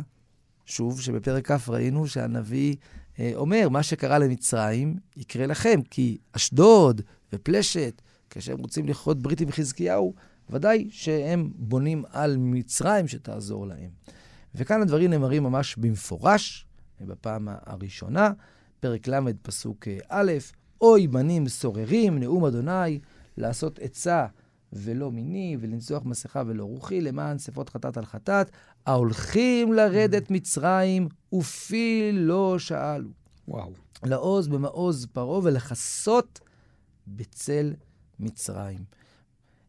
[0.66, 2.76] שוב, שבפרק כ' ראינו שהנביא
[3.20, 7.02] אה, אומר, מה שקרה למצרים יקרה לכם, כי אשדוד
[7.34, 10.14] ופלשת, כאשר הם רוצים לכרות ברית עם חזקיהו,
[10.50, 13.90] ודאי שהם בונים על מצרים שתעזור להם.
[14.56, 16.66] וכאן הדברים נאמרים ממש במפורש,
[17.02, 18.32] בפעם הראשונה,
[18.80, 20.32] פרק ל', פסוק אה, א',
[20.82, 23.00] אוי בנים סוררים, נאום אדוני,
[23.38, 24.26] לעשות עצה
[24.76, 28.52] ולא מיני, ולנצוח מסכה ולא רוחי, למען שפות חטאת על חטאת,
[28.86, 33.10] ההולכים לרדת מצרים, ופי לא שאלו.
[33.48, 33.72] וואו.
[34.04, 36.40] לעוז במעוז פרעה ולכסות
[37.08, 37.74] בצל
[38.20, 38.80] מצרים.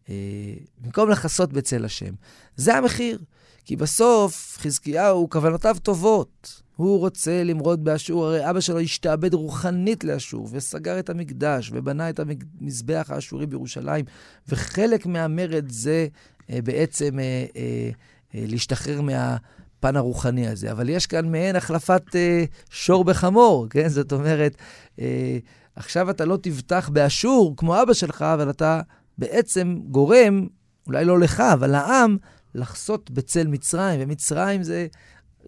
[0.08, 2.14] אה, במקום לכסות בצל השם.
[2.56, 3.18] זה המחיר.
[3.64, 6.62] כי בסוף חזקיהו, כוונותיו טובות.
[6.76, 12.20] הוא רוצה למרוד באשור, הרי אבא שלו השתעבד רוחנית לאשור, וסגר את המקדש, ובנה את
[12.20, 14.04] המזבח האשורי בירושלים,
[14.48, 16.06] וחלק מהמרד זה
[16.50, 17.90] אה, בעצם אה, אה,
[18.34, 20.72] אה, להשתחרר מהפן הרוחני הזה.
[20.72, 23.88] אבל יש כאן מעין החלפת אה, שור בחמור, כן?
[23.88, 24.56] זאת אומרת,
[25.00, 25.38] אה,
[25.76, 28.80] עכשיו אתה לא תבטח באשור כמו אבא שלך, אבל אתה
[29.18, 30.46] בעצם גורם,
[30.86, 32.16] אולי לא לך, אבל לעם,
[32.54, 34.86] לחסות בצל מצרים, ומצרים זה,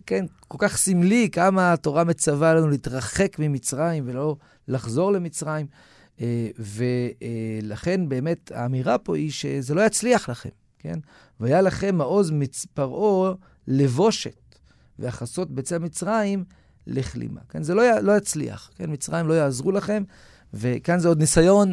[0.09, 4.37] כן, כל כך סמלי כמה התורה מצווה לנו להתרחק ממצרים ולא
[4.69, 5.67] לחזור למצרים.
[6.21, 10.99] אה, ולכן באמת האמירה פה היא שזה לא יצליח לכם, כן?
[11.41, 12.33] והיה לכם מעוז
[12.75, 13.35] פרעה
[13.67, 14.57] לבושת,
[14.99, 16.45] והכסות בצל מצרים
[16.87, 17.41] לכלימה.
[17.49, 17.63] כן?
[17.63, 18.91] זה לא, לא יצליח, כן?
[18.91, 20.03] מצרים לא יעזרו לכם,
[20.55, 21.73] וכאן זה עוד ניסיון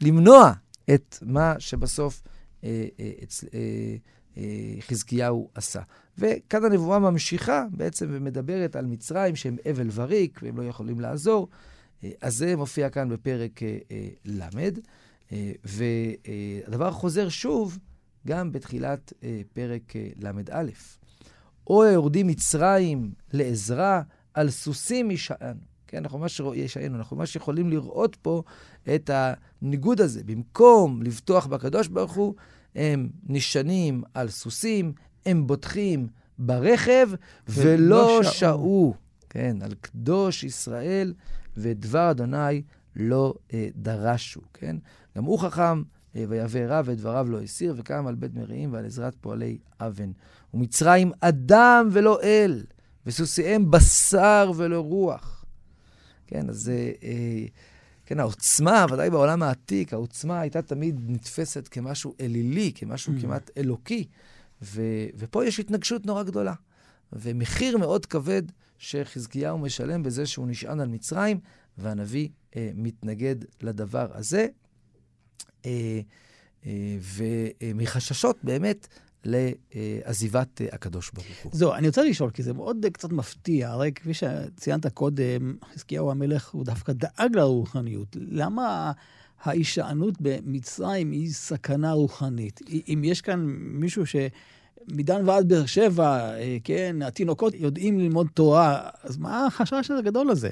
[0.00, 0.52] למנוע
[0.94, 2.22] את מה שבסוף
[2.64, 3.10] אה, אה,
[3.54, 3.96] אה,
[4.80, 5.80] חזקיהו עשה.
[6.18, 11.48] וכאן הנבואה ממשיכה בעצם ומדברת על מצרים שהם אבל וריק והם לא יכולים לעזור.
[12.04, 14.68] אה, אז זה מופיע כאן בפרק אה, ל'.
[15.64, 17.78] והדבר חוזר שוב
[18.26, 19.12] גם בתחילת
[19.52, 20.62] פרק ל"א.
[21.66, 24.02] או יורדים מצרים לעזרה,
[24.34, 25.60] על סוסים יישענו.
[25.86, 28.42] כן, אנחנו ממש ישענו, אנחנו ממש יכולים לראות פה
[28.94, 30.24] את הניגוד הזה.
[30.24, 32.34] במקום לבטוח בקדוש ברוך הוא,
[32.74, 34.92] הם נשענים על סוסים,
[35.26, 36.08] הם בוטחים
[36.38, 37.08] ברכב,
[37.48, 38.94] ולא שעו.
[39.30, 41.14] כן, על קדוש ישראל
[41.56, 42.62] ודבר אדוני
[42.96, 44.76] לא אה, דרשו, כן?
[45.16, 45.82] גם הוא חכם,
[46.16, 50.10] אה, ויבא רע ודבריו לא הסיר, וקם על בית מריעים ועל עזרת פועלי אבן.
[50.54, 52.64] ומצרים אדם ולא אל,
[53.06, 55.44] וסוסיהם בשר ולא רוח.
[56.26, 57.46] כן, אז אה, אה,
[58.06, 63.20] כן, העוצמה, ודאי בעולם העתיק, העוצמה הייתה תמיד נתפסת כמשהו אלילי, כמשהו mm.
[63.20, 64.06] כמעט אלוקי.
[64.62, 64.82] ו,
[65.16, 66.54] ופה יש התנגשות נורא גדולה.
[67.12, 68.42] ומחיר מאוד כבד
[68.78, 71.40] שחזקיהו משלם בזה שהוא נשען על מצרים,
[71.78, 74.46] והנביא אה, מתנגד לדבר הזה.
[75.66, 76.00] אה,
[76.66, 76.96] אה,
[77.62, 78.88] ומחששות באמת
[79.24, 81.52] לעזיבת אה, הקדוש ברוך הוא.
[81.54, 83.70] זהו, אני רוצה לשאול, כי זה מאוד קצת מפתיע.
[83.70, 88.16] הרי כפי שציינת קודם, חזקיהו המלך הוא דווקא דאג לרוחניות.
[88.20, 88.92] למה
[89.42, 92.60] ההישענות במצרים היא סכנה רוחנית?
[92.88, 94.16] אם יש כאן מישהו ש...
[94.92, 100.50] מדן ועד באר שבע, אה, כן, התינוקות יודעים ללמוד תורה, אז מה החשש הגדול הזה?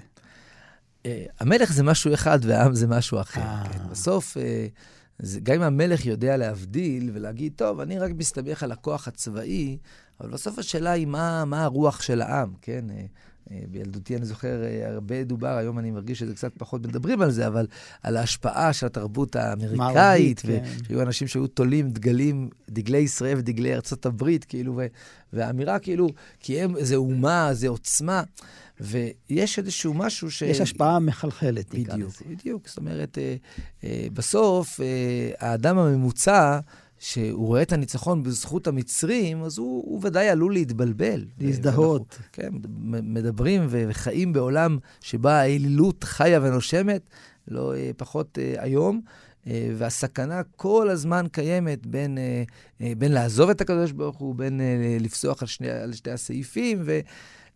[1.07, 3.41] אה, המלך זה משהו אחד והעם זה משהו אחר.
[3.41, 3.79] כן.
[3.91, 4.37] בסוף...
[5.23, 9.79] זה, גם אם המלך יודע להבדיל ולהגיד, טוב, אני רק מסתמך על הכוח הצבאי,
[10.21, 12.85] אבל בסוף השאלה היא מה, מה הרוח של העם, כן?
[13.51, 17.31] אה, בילדותי אני זוכר, אה, הרבה דובר, היום אני מרגיש שזה קצת פחות מדברים על
[17.31, 17.67] זה, אבל
[18.03, 20.65] על ההשפעה של התרבות האמריקאית, כן.
[20.89, 24.81] שהיו אנשים שהיו תולים דגלים, דגלי ישראל ודגלי ארצות הברית, כאילו,
[25.33, 26.09] והאמירה כאילו,
[26.41, 28.23] כי הם, זה אומה, זה עוצמה.
[28.81, 30.43] ויש איזשהו משהו ש...
[30.43, 32.69] יש השפעה מחלחלת, בדיוק, בדיוק.
[32.69, 33.19] זאת אומרת,
[33.85, 34.81] אה, בסוף,
[35.39, 36.61] האדם הממוצע,
[37.03, 41.25] שהוא רואה את הניצחון בזכות המצרים, אז הוא, הוא ודאי עלול להתבלבל.
[41.39, 42.19] להזדהות.
[42.33, 42.51] כן,
[43.03, 47.03] מדברים וחיים בעולם שבה האלילות חיה ונושמת,
[47.49, 49.01] לא פחות היום.
[49.47, 52.19] והסכנה כל הזמן קיימת בין,
[52.81, 54.61] בין לעזוב את הקדוש ברוך הוא, בין
[55.01, 57.01] לפסוח על, שני, על שתי הסעיפים, ו...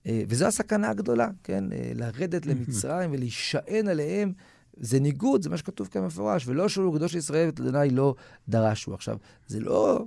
[0.07, 1.65] אה, וזו הסכנה הגדולה, כן?
[1.73, 4.33] אה, לרדת למצרים ולהישען עליהם.
[4.77, 8.15] זה ניגוד, זה מה שכתוב כאן מפורש, ולא שאולו קדוש לישראל ואת אדוני לא
[8.49, 8.95] דרשו.
[8.95, 10.05] עכשיו, זה לא...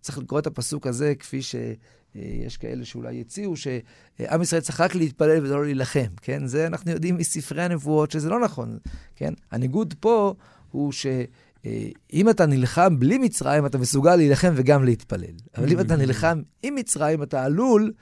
[0.00, 5.46] צריך לקרוא את הפסוק הזה כפי שיש כאלה שאולי יציעו, שעם ישראל צריך רק להתפלל
[5.46, 6.46] ולא להילחם, כן?
[6.46, 8.78] זה אנחנו יודעים מספרי הנבואות שזה לא נכון,
[9.16, 9.34] כן?
[9.50, 10.34] הניגוד פה
[10.70, 15.34] הוא שאם אתה נלחם בלי מצרים, אתה מסוגל להילחם וגם להתפלל.
[15.56, 17.92] אבל אם אתה נלחם עם מצרים, אתה עלול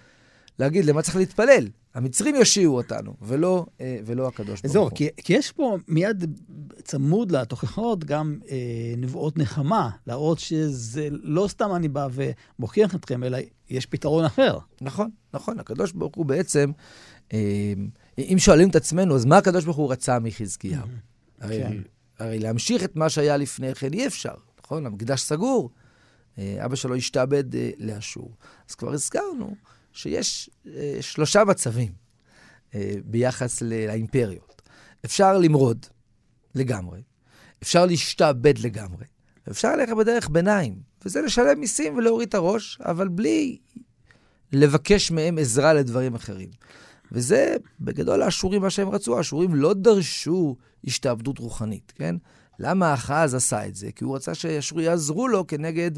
[0.58, 1.68] להגיד למה צריך להתפלל.
[1.94, 4.96] המצרים יושיעו אותנו, ולא, אה, ולא הקדוש ברוך הוא.
[4.96, 6.24] כי, כי יש פה מיד
[6.84, 8.56] צמוד לתוכחות גם אה,
[8.96, 13.38] נבואות נחמה, להראות שזה לא סתם אני בא ומוכיח אתכם, אלא
[13.70, 14.58] יש פתרון אחר.
[14.80, 15.60] נכון, נכון.
[15.60, 16.70] הקדוש ברוך הוא בעצם,
[17.32, 17.72] אה,
[18.18, 20.86] אם שואלים את עצמנו, אז מה הקדוש ברוך הוא רצה מחזקיהו?
[21.40, 21.76] הרי, כן.
[22.18, 24.86] הרי להמשיך את מה שהיה לפני כן אי אפשר, נכון?
[24.86, 25.70] המקדש סגור.
[26.38, 28.30] אה, אבא שלו השתעבד אה, לאשור.
[28.70, 29.54] אז כבר הזכרנו
[29.92, 31.92] שיש אה, שלושה מצבים
[32.74, 34.62] אה, ביחס לאימפריות.
[35.04, 35.86] אפשר למרוד
[36.54, 37.02] לגמרי,
[37.62, 39.04] אפשר להשתעבד לגמרי,
[39.50, 43.58] אפשר ללכת בדרך ביניים, וזה לשלם מיסים ולהוריד את הראש, אבל בלי
[44.52, 46.48] לבקש מהם עזרה לדברים אחרים.
[47.12, 49.16] וזה בגדול האשורים מה שהם רצו.
[49.16, 52.16] האשורים לא דרשו השתעבדות רוחנית, כן?
[52.58, 53.92] למה אחז עשה את זה?
[53.92, 55.90] כי הוא רצה שהאשורים יעזרו לו כנגד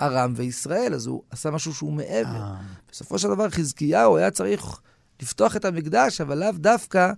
[0.00, 2.40] ארם וישראל, אז הוא עשה משהו שהוא מעבר.
[2.40, 2.54] אה.
[2.92, 4.80] בסופו של דבר, חזקיהו היה צריך
[5.22, 7.12] לפתוח את המקדש, אבל לאו דווקא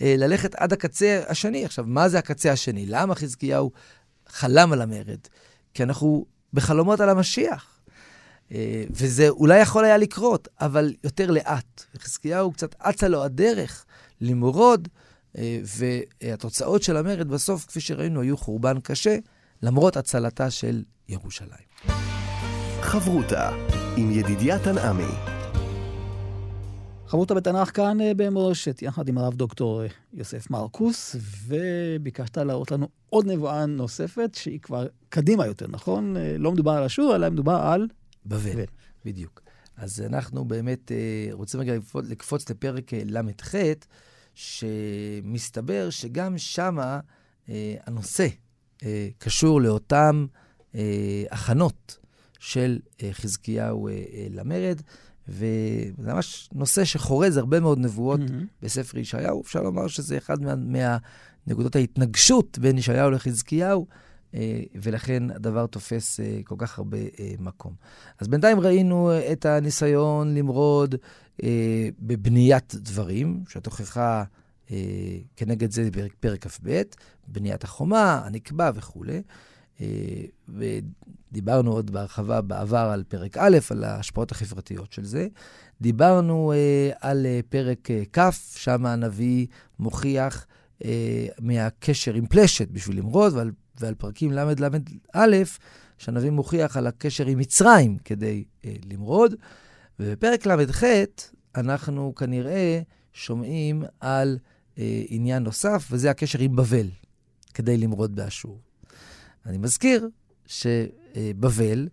[0.00, 1.64] אה, ללכת עד הקצה השני.
[1.64, 2.86] עכשיו, מה זה הקצה השני?
[2.86, 3.70] למה חזקיהו
[4.28, 5.18] חלם על המרד?
[5.74, 7.78] כי אנחנו בחלומות על המשיח.
[8.52, 11.84] אה, וזה אולי יכול היה לקרות, אבל יותר לאט.
[11.94, 13.84] וחזקיהו קצת אצה לו הדרך
[14.20, 14.88] למרוד,
[15.38, 15.60] אה,
[16.22, 19.16] והתוצאות של המרד בסוף, כפי שראינו, היו חורבן קשה,
[19.62, 22.17] למרות הצלתה של ירושלים.
[22.82, 23.50] חברותה
[23.96, 25.12] עם ידידיה תנעמי.
[27.06, 32.88] חברותה בתנ"ך כאן אה, במורשת, יחד עם הרב דוקטור אה, יוסף מרקוס, וביקשת להראות לנו
[33.10, 36.16] עוד נבואה נוספת, שהיא כבר קדימה יותר, נכון?
[36.16, 37.86] אה, לא מדובר על אשור, אלא מדובר על...
[38.26, 38.64] בבל, בבל.
[39.04, 39.42] בדיוק.
[39.76, 40.92] אז אנחנו באמת
[41.32, 43.54] רוצים רגע לקפוץ לפרק ל"ח,
[44.34, 47.00] שמסתבר שגם שמה
[47.86, 48.28] הנושא
[49.18, 50.26] קשור לאותם
[51.30, 51.98] הכנות
[52.38, 54.82] של אה, חזקיהו אה, אה, למרד,
[55.28, 58.62] וזה ממש נושא שחורז הרבה מאוד נבואות mm-hmm.
[58.62, 59.40] בספר ישעיהו.
[59.42, 60.54] אפשר לומר שזה אחד מה,
[61.46, 63.86] מהנקודות ההתנגשות בין ישעיהו לחזקיהו,
[64.74, 66.98] ולכן הדבר תופס כל כך הרבה
[67.38, 67.72] מקום.
[68.18, 70.94] אז בינתיים ראינו את הניסיון למרוד
[71.98, 74.24] בבניית דברים, שהתוכחה
[75.36, 76.82] כנגד זה בפרק פרק כ"ב,
[77.28, 79.22] בניית החומה, הנקבע וכולי.
[80.48, 85.28] ודיברנו עוד בהרחבה בעבר על פרק א', על ההשפעות החברתיות של זה.
[85.80, 86.52] דיברנו
[87.00, 89.46] על פרק כ', שם הנביא
[89.78, 90.46] מוכיח
[91.40, 95.36] מהקשר עם פלשת בשביל למרוד, ועל ועל פרקים ל"ל"א,
[95.98, 99.34] שהנביא מוכיח על הקשר עם מצרים כדי אה, למרוד.
[100.00, 100.82] ובפרק ל"ח
[101.56, 102.80] אנחנו כנראה
[103.12, 104.38] שומעים על
[104.78, 106.88] אה, עניין נוסף, וזה הקשר עם בבל,
[107.54, 108.60] כדי למרוד באשור.
[109.46, 110.08] אני מזכיר
[110.46, 111.88] שבבל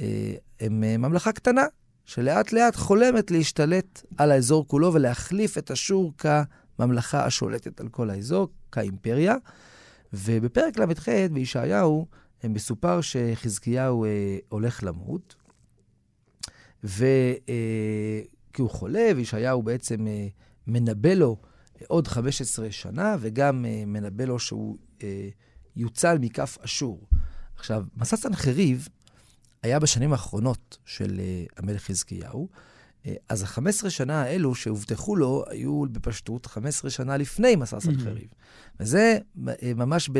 [0.00, 1.64] אה, הם אה, ממלכה קטנה,
[2.04, 8.48] שלאט לאט חולמת להשתלט על האזור כולו ולהחליף את אשור כממלכה השולטת על כל האזור,
[8.72, 9.36] כאימפריה.
[10.12, 12.06] ובפרק ל"ח בישעיהו
[12.44, 15.36] מסופר שחזקיהו אה, הולך למות,
[16.84, 17.02] וכי
[17.48, 20.26] אה, הוא חולה, וישעיהו בעצם אה,
[20.66, 21.36] מנבא לו
[21.88, 25.28] עוד 15 שנה, וגם אה, מנבא לו שהוא אה,
[25.76, 27.06] יוצל מכף אשור.
[27.56, 28.88] עכשיו, מסע סנחריב
[29.62, 32.48] היה בשנים האחרונות של אה, המלך חזקיהו,
[33.06, 38.28] אה, אז ה-15 שנה האלו שהובטחו לו היו בפשטות 15 שנה לפני מסע סנחריב.
[38.80, 40.10] וזה אה, ממש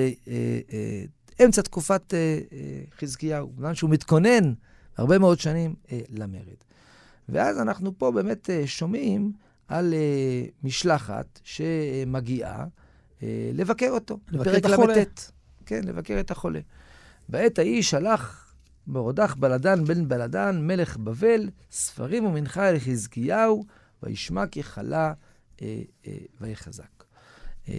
[1.39, 2.15] באמצע תקופת
[3.01, 4.53] חזקיהו, בזמן שהוא מתכונן
[4.97, 5.75] הרבה מאוד שנים
[6.09, 6.57] למרד.
[7.29, 9.33] ואז אנחנו פה באמת שומעים
[9.69, 9.95] על
[10.63, 12.67] משלחת שמגיעה
[13.53, 14.19] לבקר אותו.
[14.33, 14.95] לבקר את החולה.
[15.67, 16.61] כן, לבקר את החולה.
[17.29, 18.55] בעת ההיא שלח
[18.87, 23.65] מרודח בלדן בן בלדן, מלך בבל, ספרים ומנחה אל חזקיהו,
[24.03, 25.13] וישמע כי חלה
[25.63, 27.05] אה, אה, ויחזק.
[27.69, 27.75] אה,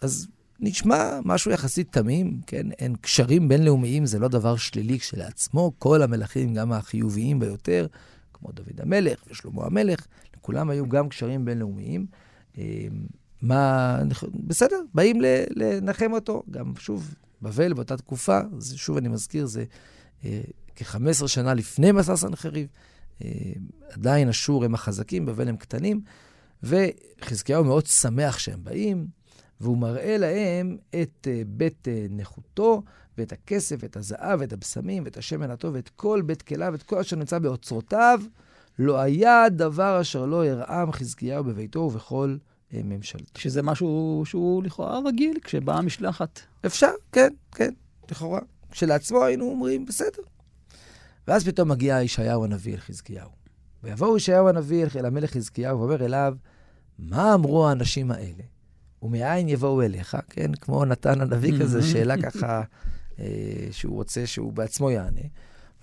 [0.00, 0.28] אז
[0.60, 2.72] נשמע משהו יחסית תמים, כן?
[2.72, 5.72] אין קשרים בינלאומיים, זה לא דבר שלילי כשלעצמו.
[5.78, 7.86] כל המלכים, גם החיוביים ביותר,
[8.32, 12.06] כמו דוד המלך ושלמה המלך, לכולם היו גם קשרים בינלאומיים.
[13.42, 13.98] מה,
[14.34, 16.42] בסדר, באים לנחם אותו.
[16.50, 19.64] גם, שוב, בבל באותה תקופה, זה, שוב אני מזכיר, זה
[20.24, 20.40] אה,
[20.76, 22.66] כ-15 שנה לפני מסע סנחריב.
[23.24, 23.28] אה,
[23.90, 26.00] עדיין אשור הם החזקים, בבל הם קטנים,
[26.62, 29.06] וחזקיהו מאוד שמח שהם באים,
[29.60, 32.82] והוא מראה להם את אה, בית נכותו,
[33.18, 36.98] ואת הכסף, ואת הזהב, ואת הבשמים, ואת השמן הטוב, ואת כל בית כליו, ואת כל
[36.98, 38.20] אשר נמצא באוצרותיו.
[38.78, 42.36] לא היה דבר אשר לא ירעם חזקיהו בביתו ובכל
[42.74, 43.40] אה, ממשלתו.
[43.40, 46.40] שזה משהו שהוא לכאורה רגיל כשבאה משלחת.
[46.66, 47.72] אפשר, כן, כן,
[48.10, 48.40] לכאורה.
[48.70, 50.22] כשלעצמו היינו אומרים, בסדר.
[51.28, 53.30] ואז פתאום מגיע ישעיהו הנביא אל חזקיהו.
[53.82, 56.34] ויבואו ישעיהו הנביא אל המלך חזקיהו ואומר אליו,
[56.98, 58.42] מה אמרו האנשים האלה?
[59.02, 60.16] ומאין יבואו אליך?
[60.30, 62.62] כן, כמו נתן הנביא כזה, שאלה ככה
[63.18, 63.24] אה,
[63.70, 65.20] שהוא רוצה שהוא בעצמו יענה.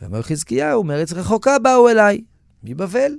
[0.01, 2.21] ואומר חזקיהו, מארץ רחוקה באו אליי,
[2.63, 3.11] מבבל.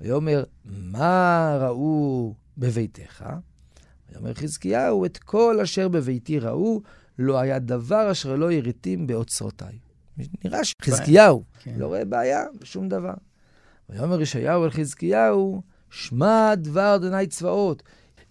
[0.00, 3.24] ויאמר, מה ראו בביתך?
[4.08, 6.82] ויאמר חזקיהו, את כל אשר בביתי ראו,
[7.18, 9.78] לא היה דבר אשר לא יריתים באוצרותיי.
[10.44, 11.74] נראה שחזקיהו כן.
[11.76, 13.14] לא רואה בעיה בשום דבר.
[13.88, 17.82] ויאמר ישעיהו אל חזקיהו, שמע דבר אדוני צבאות,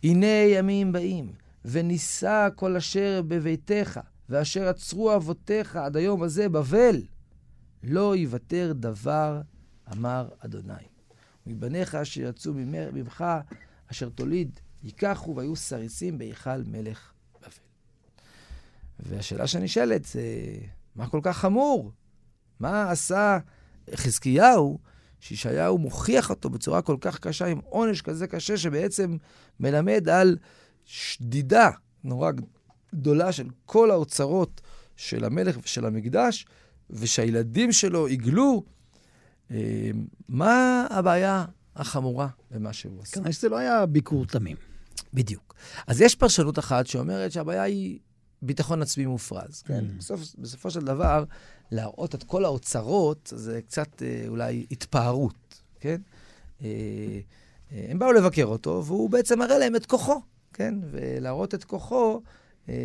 [0.04, 1.32] הנה ימים באים,
[1.66, 7.02] ונישא כל אשר בביתך, ואשר עצרו אבותיך עד היום הזה בבל,
[7.84, 9.42] לא יוותר דבר,
[9.92, 10.74] אמר אדוני.
[11.48, 12.54] מבניך אשר יצאו
[12.94, 13.26] ממך,
[13.92, 17.50] אשר תוליד, ייקחו והיו סריסים בהיכל מלך בבל.
[19.00, 20.22] והשאלה שנשאלת זה,
[20.96, 21.92] מה כל כך חמור?
[22.60, 23.38] מה עשה
[23.96, 24.80] חזקיהו,
[25.20, 29.18] שישעיהו מוכיח אותו בצורה כל כך קשה, עם עונש כזה קשה, שבעצם
[29.60, 30.38] מלמד על
[30.86, 31.70] שדידה
[32.04, 32.32] נורא
[32.96, 34.62] גדולה של כל האוצרות
[34.96, 36.46] של המלך ושל המקדש,
[36.90, 38.64] ושהילדים שלו יגלו.
[39.52, 39.90] אה,
[40.30, 41.46] מה הבעיה
[41.76, 43.16] החמורה במה שהוא עושה?
[43.16, 44.58] כנראה שזה לא היה ביקור תמים.
[45.14, 45.56] בדיוק.
[45.88, 48.00] אז יש פרשנות אחת שאומרת שהבעיה היא
[48.42, 49.62] ביטחון עצמי מופרז.
[49.62, 49.86] כן?
[49.90, 49.98] Mm.
[49.98, 51.24] בסוף, בסופו של דבר,
[51.72, 56.02] להראות את כל האוצרות זה קצת אה, אולי התפארות, כן?
[56.62, 56.68] אה,
[57.72, 60.22] אה, הם באו לבקר אותו, והוא בעצם מראה להם את כוחו,
[60.54, 60.76] כן?
[60.92, 62.22] ולהראות את כוחו,
[62.70, 62.76] אה,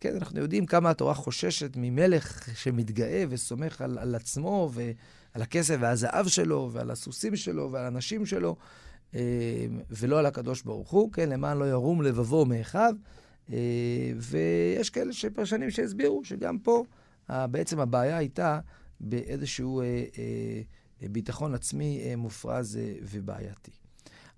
[0.00, 4.70] כן, אנחנו יודעים כמה התורה חוששת ממלך שמתגאה וסומך על, על עצמו
[5.34, 8.56] ועל הכסף והזהב שלו ועל הסוסים שלו ועל הנשים שלו.
[9.14, 12.94] אה, ולא על הקדוש ברוך הוא, כן, למען לא ירום לבבו מאחיו.
[13.52, 13.56] אה,
[14.16, 16.84] ויש כאלה שפרשנים שהסבירו שגם פה
[17.28, 18.60] בעצם הבעיה הייתה
[19.00, 19.86] באיזשהו אה,
[21.10, 23.70] ביטחון עצמי מופרז ובעייתי.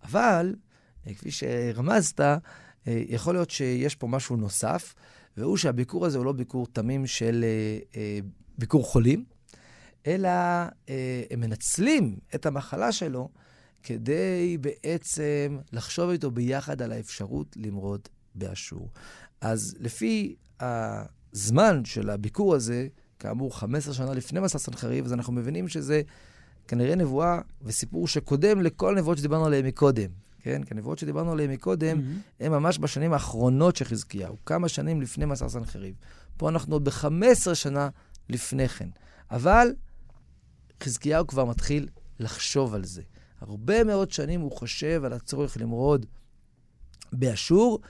[0.03, 0.55] אבל,
[1.07, 2.21] כפי שרמזת,
[2.87, 4.95] יכול להיות שיש פה משהו נוסף,
[5.37, 7.45] והוא שהביקור הזה הוא לא ביקור תמים של
[8.59, 9.25] ביקור חולים,
[10.07, 10.29] אלא
[10.89, 13.29] אה, הם מנצלים את המחלה שלו
[13.83, 18.91] כדי בעצם לחשוב איתו ביחד על האפשרות למרוד באשור.
[19.41, 22.89] אז לפי הזמן של הביקור הזה,
[23.19, 26.03] כאמור, 15 שנה לפני מסע סנחריב, אז אנחנו מבינים שזה
[26.69, 30.11] כנראה נבואה וסיפור שקודם לכל הנבואות שדיברנו עליהן מקודם.
[30.41, 30.63] כן?
[30.63, 32.45] כי הנבואות שדיברנו עליהן מקודם, mm-hmm.
[32.45, 35.95] הן ממש בשנים האחרונות של חזקיהו, כמה שנים לפני מסע סנחריב.
[36.37, 37.89] פה אנחנו עוד ב-15 שנה
[38.29, 38.89] לפני כן.
[39.31, 39.75] אבל
[40.85, 41.89] חזקיהו כבר מתחיל
[42.21, 43.03] לחשוב על זה.
[43.41, 46.07] הרבה מאוד שנים הוא חושב על הצורך למרוד
[47.13, 47.81] באשור,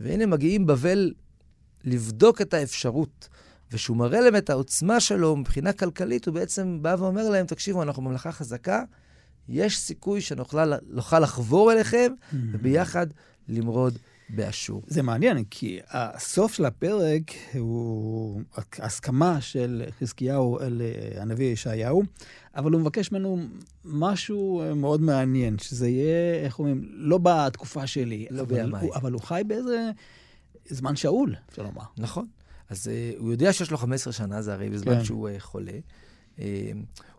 [0.00, 1.12] והנה מגיעים בבל
[1.84, 3.28] לבדוק את האפשרות.
[3.72, 8.02] וכשהוא מראה להם את העוצמה שלו מבחינה כלכלית, הוא בעצם בא ואומר להם, תקשיבו, אנחנו
[8.02, 8.82] ממלכה חזקה,
[9.48, 12.36] יש סיכוי שנוכל לחבור אליכם, mm-hmm.
[12.52, 13.06] וביחד
[13.48, 13.98] למרוד
[14.28, 14.82] באשור.
[14.86, 17.22] זה מעניין, כי הסוף של הפרק
[17.58, 18.40] הוא
[18.78, 22.02] הסכמה של חזקיהו אל אה, הנביא ישעיהו,
[22.56, 23.38] אבל הוא מבקש ממנו
[23.84, 29.12] משהו אה, מאוד מעניין, שזה יהיה, איך אומרים, לא בתקופה שלי, לא אבל, הוא, אבל
[29.12, 29.90] הוא חי באיזה
[30.68, 31.82] זמן שאול, אפשר לומר.
[31.98, 32.26] נכון.
[32.70, 35.04] אז uh, הוא יודע שיש לו 15 שנה, זה הרי בזמן כן.
[35.04, 35.72] שהוא uh, חולה.
[36.36, 36.40] Uh,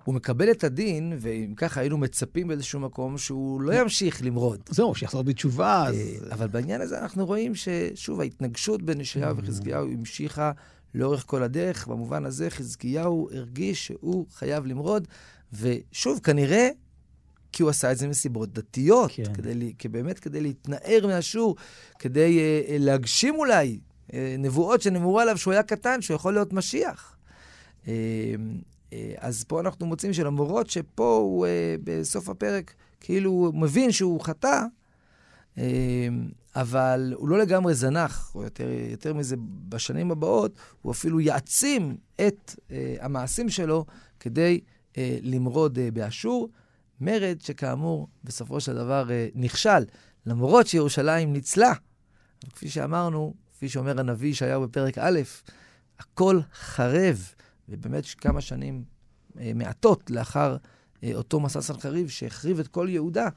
[0.05, 4.59] הוא מקבל את הדין, ואם ככה היינו מצפים באיזשהו מקום שהוא לא ימשיך למרוד.
[4.69, 5.85] זהו, שיחזור בתשובה.
[5.87, 5.95] אז...
[6.31, 9.39] אבל בעניין הזה אנחנו רואים ששוב, ההתנגשות בין ישעיהו mm.
[9.43, 10.51] וחזקיהו המשיכה
[10.95, 11.87] לאורך כל הדרך.
[11.87, 15.07] במובן הזה חזקיהו הרגיש שהוא חייב למרוד,
[15.53, 16.69] ושוב, כנראה
[17.51, 19.33] כי הוא עשה את זה מסיבות דתיות, כן.
[19.33, 21.55] כדי, באמת כדי להתנער מהשור,
[21.99, 27.17] כדי uh, להגשים אולי uh, נבואות שנאמרו עליו שהוא היה קטן, שהוא יכול להיות משיח.
[27.85, 27.87] Uh,
[29.17, 31.49] אז פה אנחנו מוצאים שלמרות שפה הוא, uh,
[31.83, 34.61] בסוף הפרק, כאילו הוא מבין שהוא חטא,
[35.55, 35.59] uh,
[36.55, 39.35] אבל הוא לא לגמרי זנח, או יותר, יותר מזה,
[39.69, 42.55] בשנים הבאות, הוא אפילו יעצים את
[42.99, 43.85] המעשים שלו
[44.19, 44.59] כדי
[45.21, 46.49] למרוד באשור.
[47.01, 49.85] מרד שכאמור, בסופו של דבר אה, נכשל,
[50.25, 51.73] למרות שירושלים ניצלה.
[52.53, 55.19] כפי שאמרנו, כפי שאומר הנביא ישעיהו בפרק א',
[55.99, 57.33] הכל חרב,
[57.69, 58.83] ובאמת כמה שנים
[59.39, 60.57] אה, מעטות לאחר
[61.03, 63.29] אה, אותו מסע סנחריב שהחריב את כל יהודה,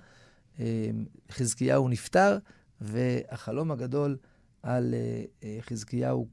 [0.61, 0.91] אה,
[1.31, 2.39] חזקיהו נפטר,
[2.81, 4.16] והחלום הגדול
[4.62, 6.29] על אה, אה, חזקיהו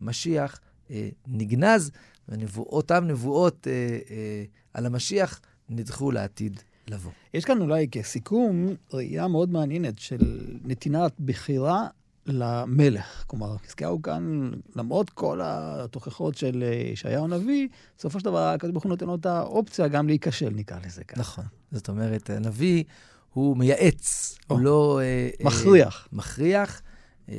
[0.00, 0.60] כמשיח
[0.90, 1.90] אה, נגנז,
[2.28, 7.12] ואותן נבואות אה, אה, על המשיח נדחו לעתיד לבוא.
[7.34, 10.18] יש כאן אולי כסיכום ראייה מאוד מעניינת של
[10.64, 11.88] נתינת בחירה
[12.32, 13.24] למלך.
[13.26, 16.62] כלומר, חזקיהו כאן, למרות כל התוכחות של
[16.92, 17.68] ישעיהו הנביא,
[17.98, 21.20] בסופו של דבר הקדוש ברוך הוא נותן לו את האופציה גם להיכשל, נקרא לזה ככה.
[21.20, 21.44] נכון.
[21.72, 22.84] זאת אומרת, הנביא
[23.32, 25.00] הוא מייעץ, או, הוא לא...
[25.02, 26.08] אה, מכריח.
[26.12, 26.82] אה, מכריח,
[27.28, 27.34] אה,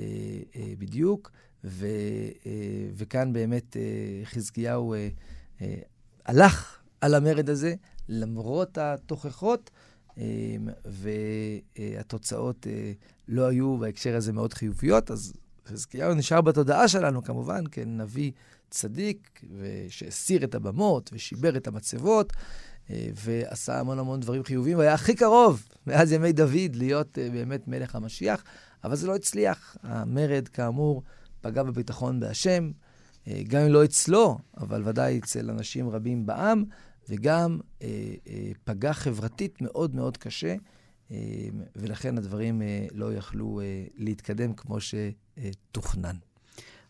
[0.56, 1.32] אה, בדיוק.
[1.64, 1.88] ו,
[2.46, 2.52] אה,
[2.96, 3.82] וכאן באמת אה,
[4.26, 5.10] חזקיהו אה,
[5.62, 5.76] אה,
[6.26, 7.76] הלך על המרד הזה,
[8.10, 9.70] למרות התוכחות,
[10.86, 12.92] והתוצאות אה,
[13.28, 15.34] לא היו בהקשר הזה מאוד חיוביות, אז
[15.68, 18.32] חזקיהו נשאר בתודעה שלנו כמובן כנביא
[18.70, 19.42] צדיק,
[19.90, 22.34] שהסיר את הבמות ושיבר את המצבות,
[22.90, 27.68] אה, ועשה המון המון דברים חיוביים, והיה הכי קרוב מאז ימי דוד להיות אה, באמת
[27.68, 28.44] מלך המשיח,
[28.84, 29.78] אבל זה לא הצליח.
[29.84, 31.04] המרד, כאמור,
[31.42, 32.72] פגע בביטחון בהשם,
[33.48, 36.64] גם אם לא אצלו, אבל ודאי אצל אנשים רבים בעם.
[37.10, 37.88] וגם אה,
[38.28, 40.56] אה, פגע חברתית מאוד מאוד קשה,
[41.12, 41.18] אה,
[41.76, 46.16] ולכן הדברים אה, לא יכלו אה, להתקדם כמו שתוכנן.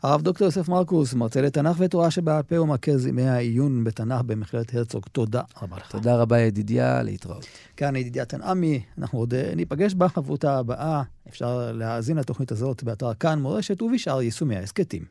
[0.03, 5.05] הרב דוקטור יוסף מרקוס, מרצה לתנ"ך ותורה שבעל פה ומרכז ימי העיון בתנ"ך במכללת הרצוג.
[5.11, 5.91] תודה רבה לך.
[5.91, 7.45] תודה רבה, ידידיה, להתראות.
[7.77, 11.03] כאן ידידיה תנעמי, אנחנו עוד אה, ניפגש בחברותה הבאה.
[11.27, 15.05] אפשר להאזין לתוכנית הזאת באתר כאן מורשת ובשאר יישומי ההסכתים.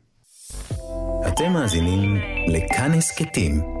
[1.27, 2.15] אתם מאזינים
[2.47, 3.80] לכאן הסכתים.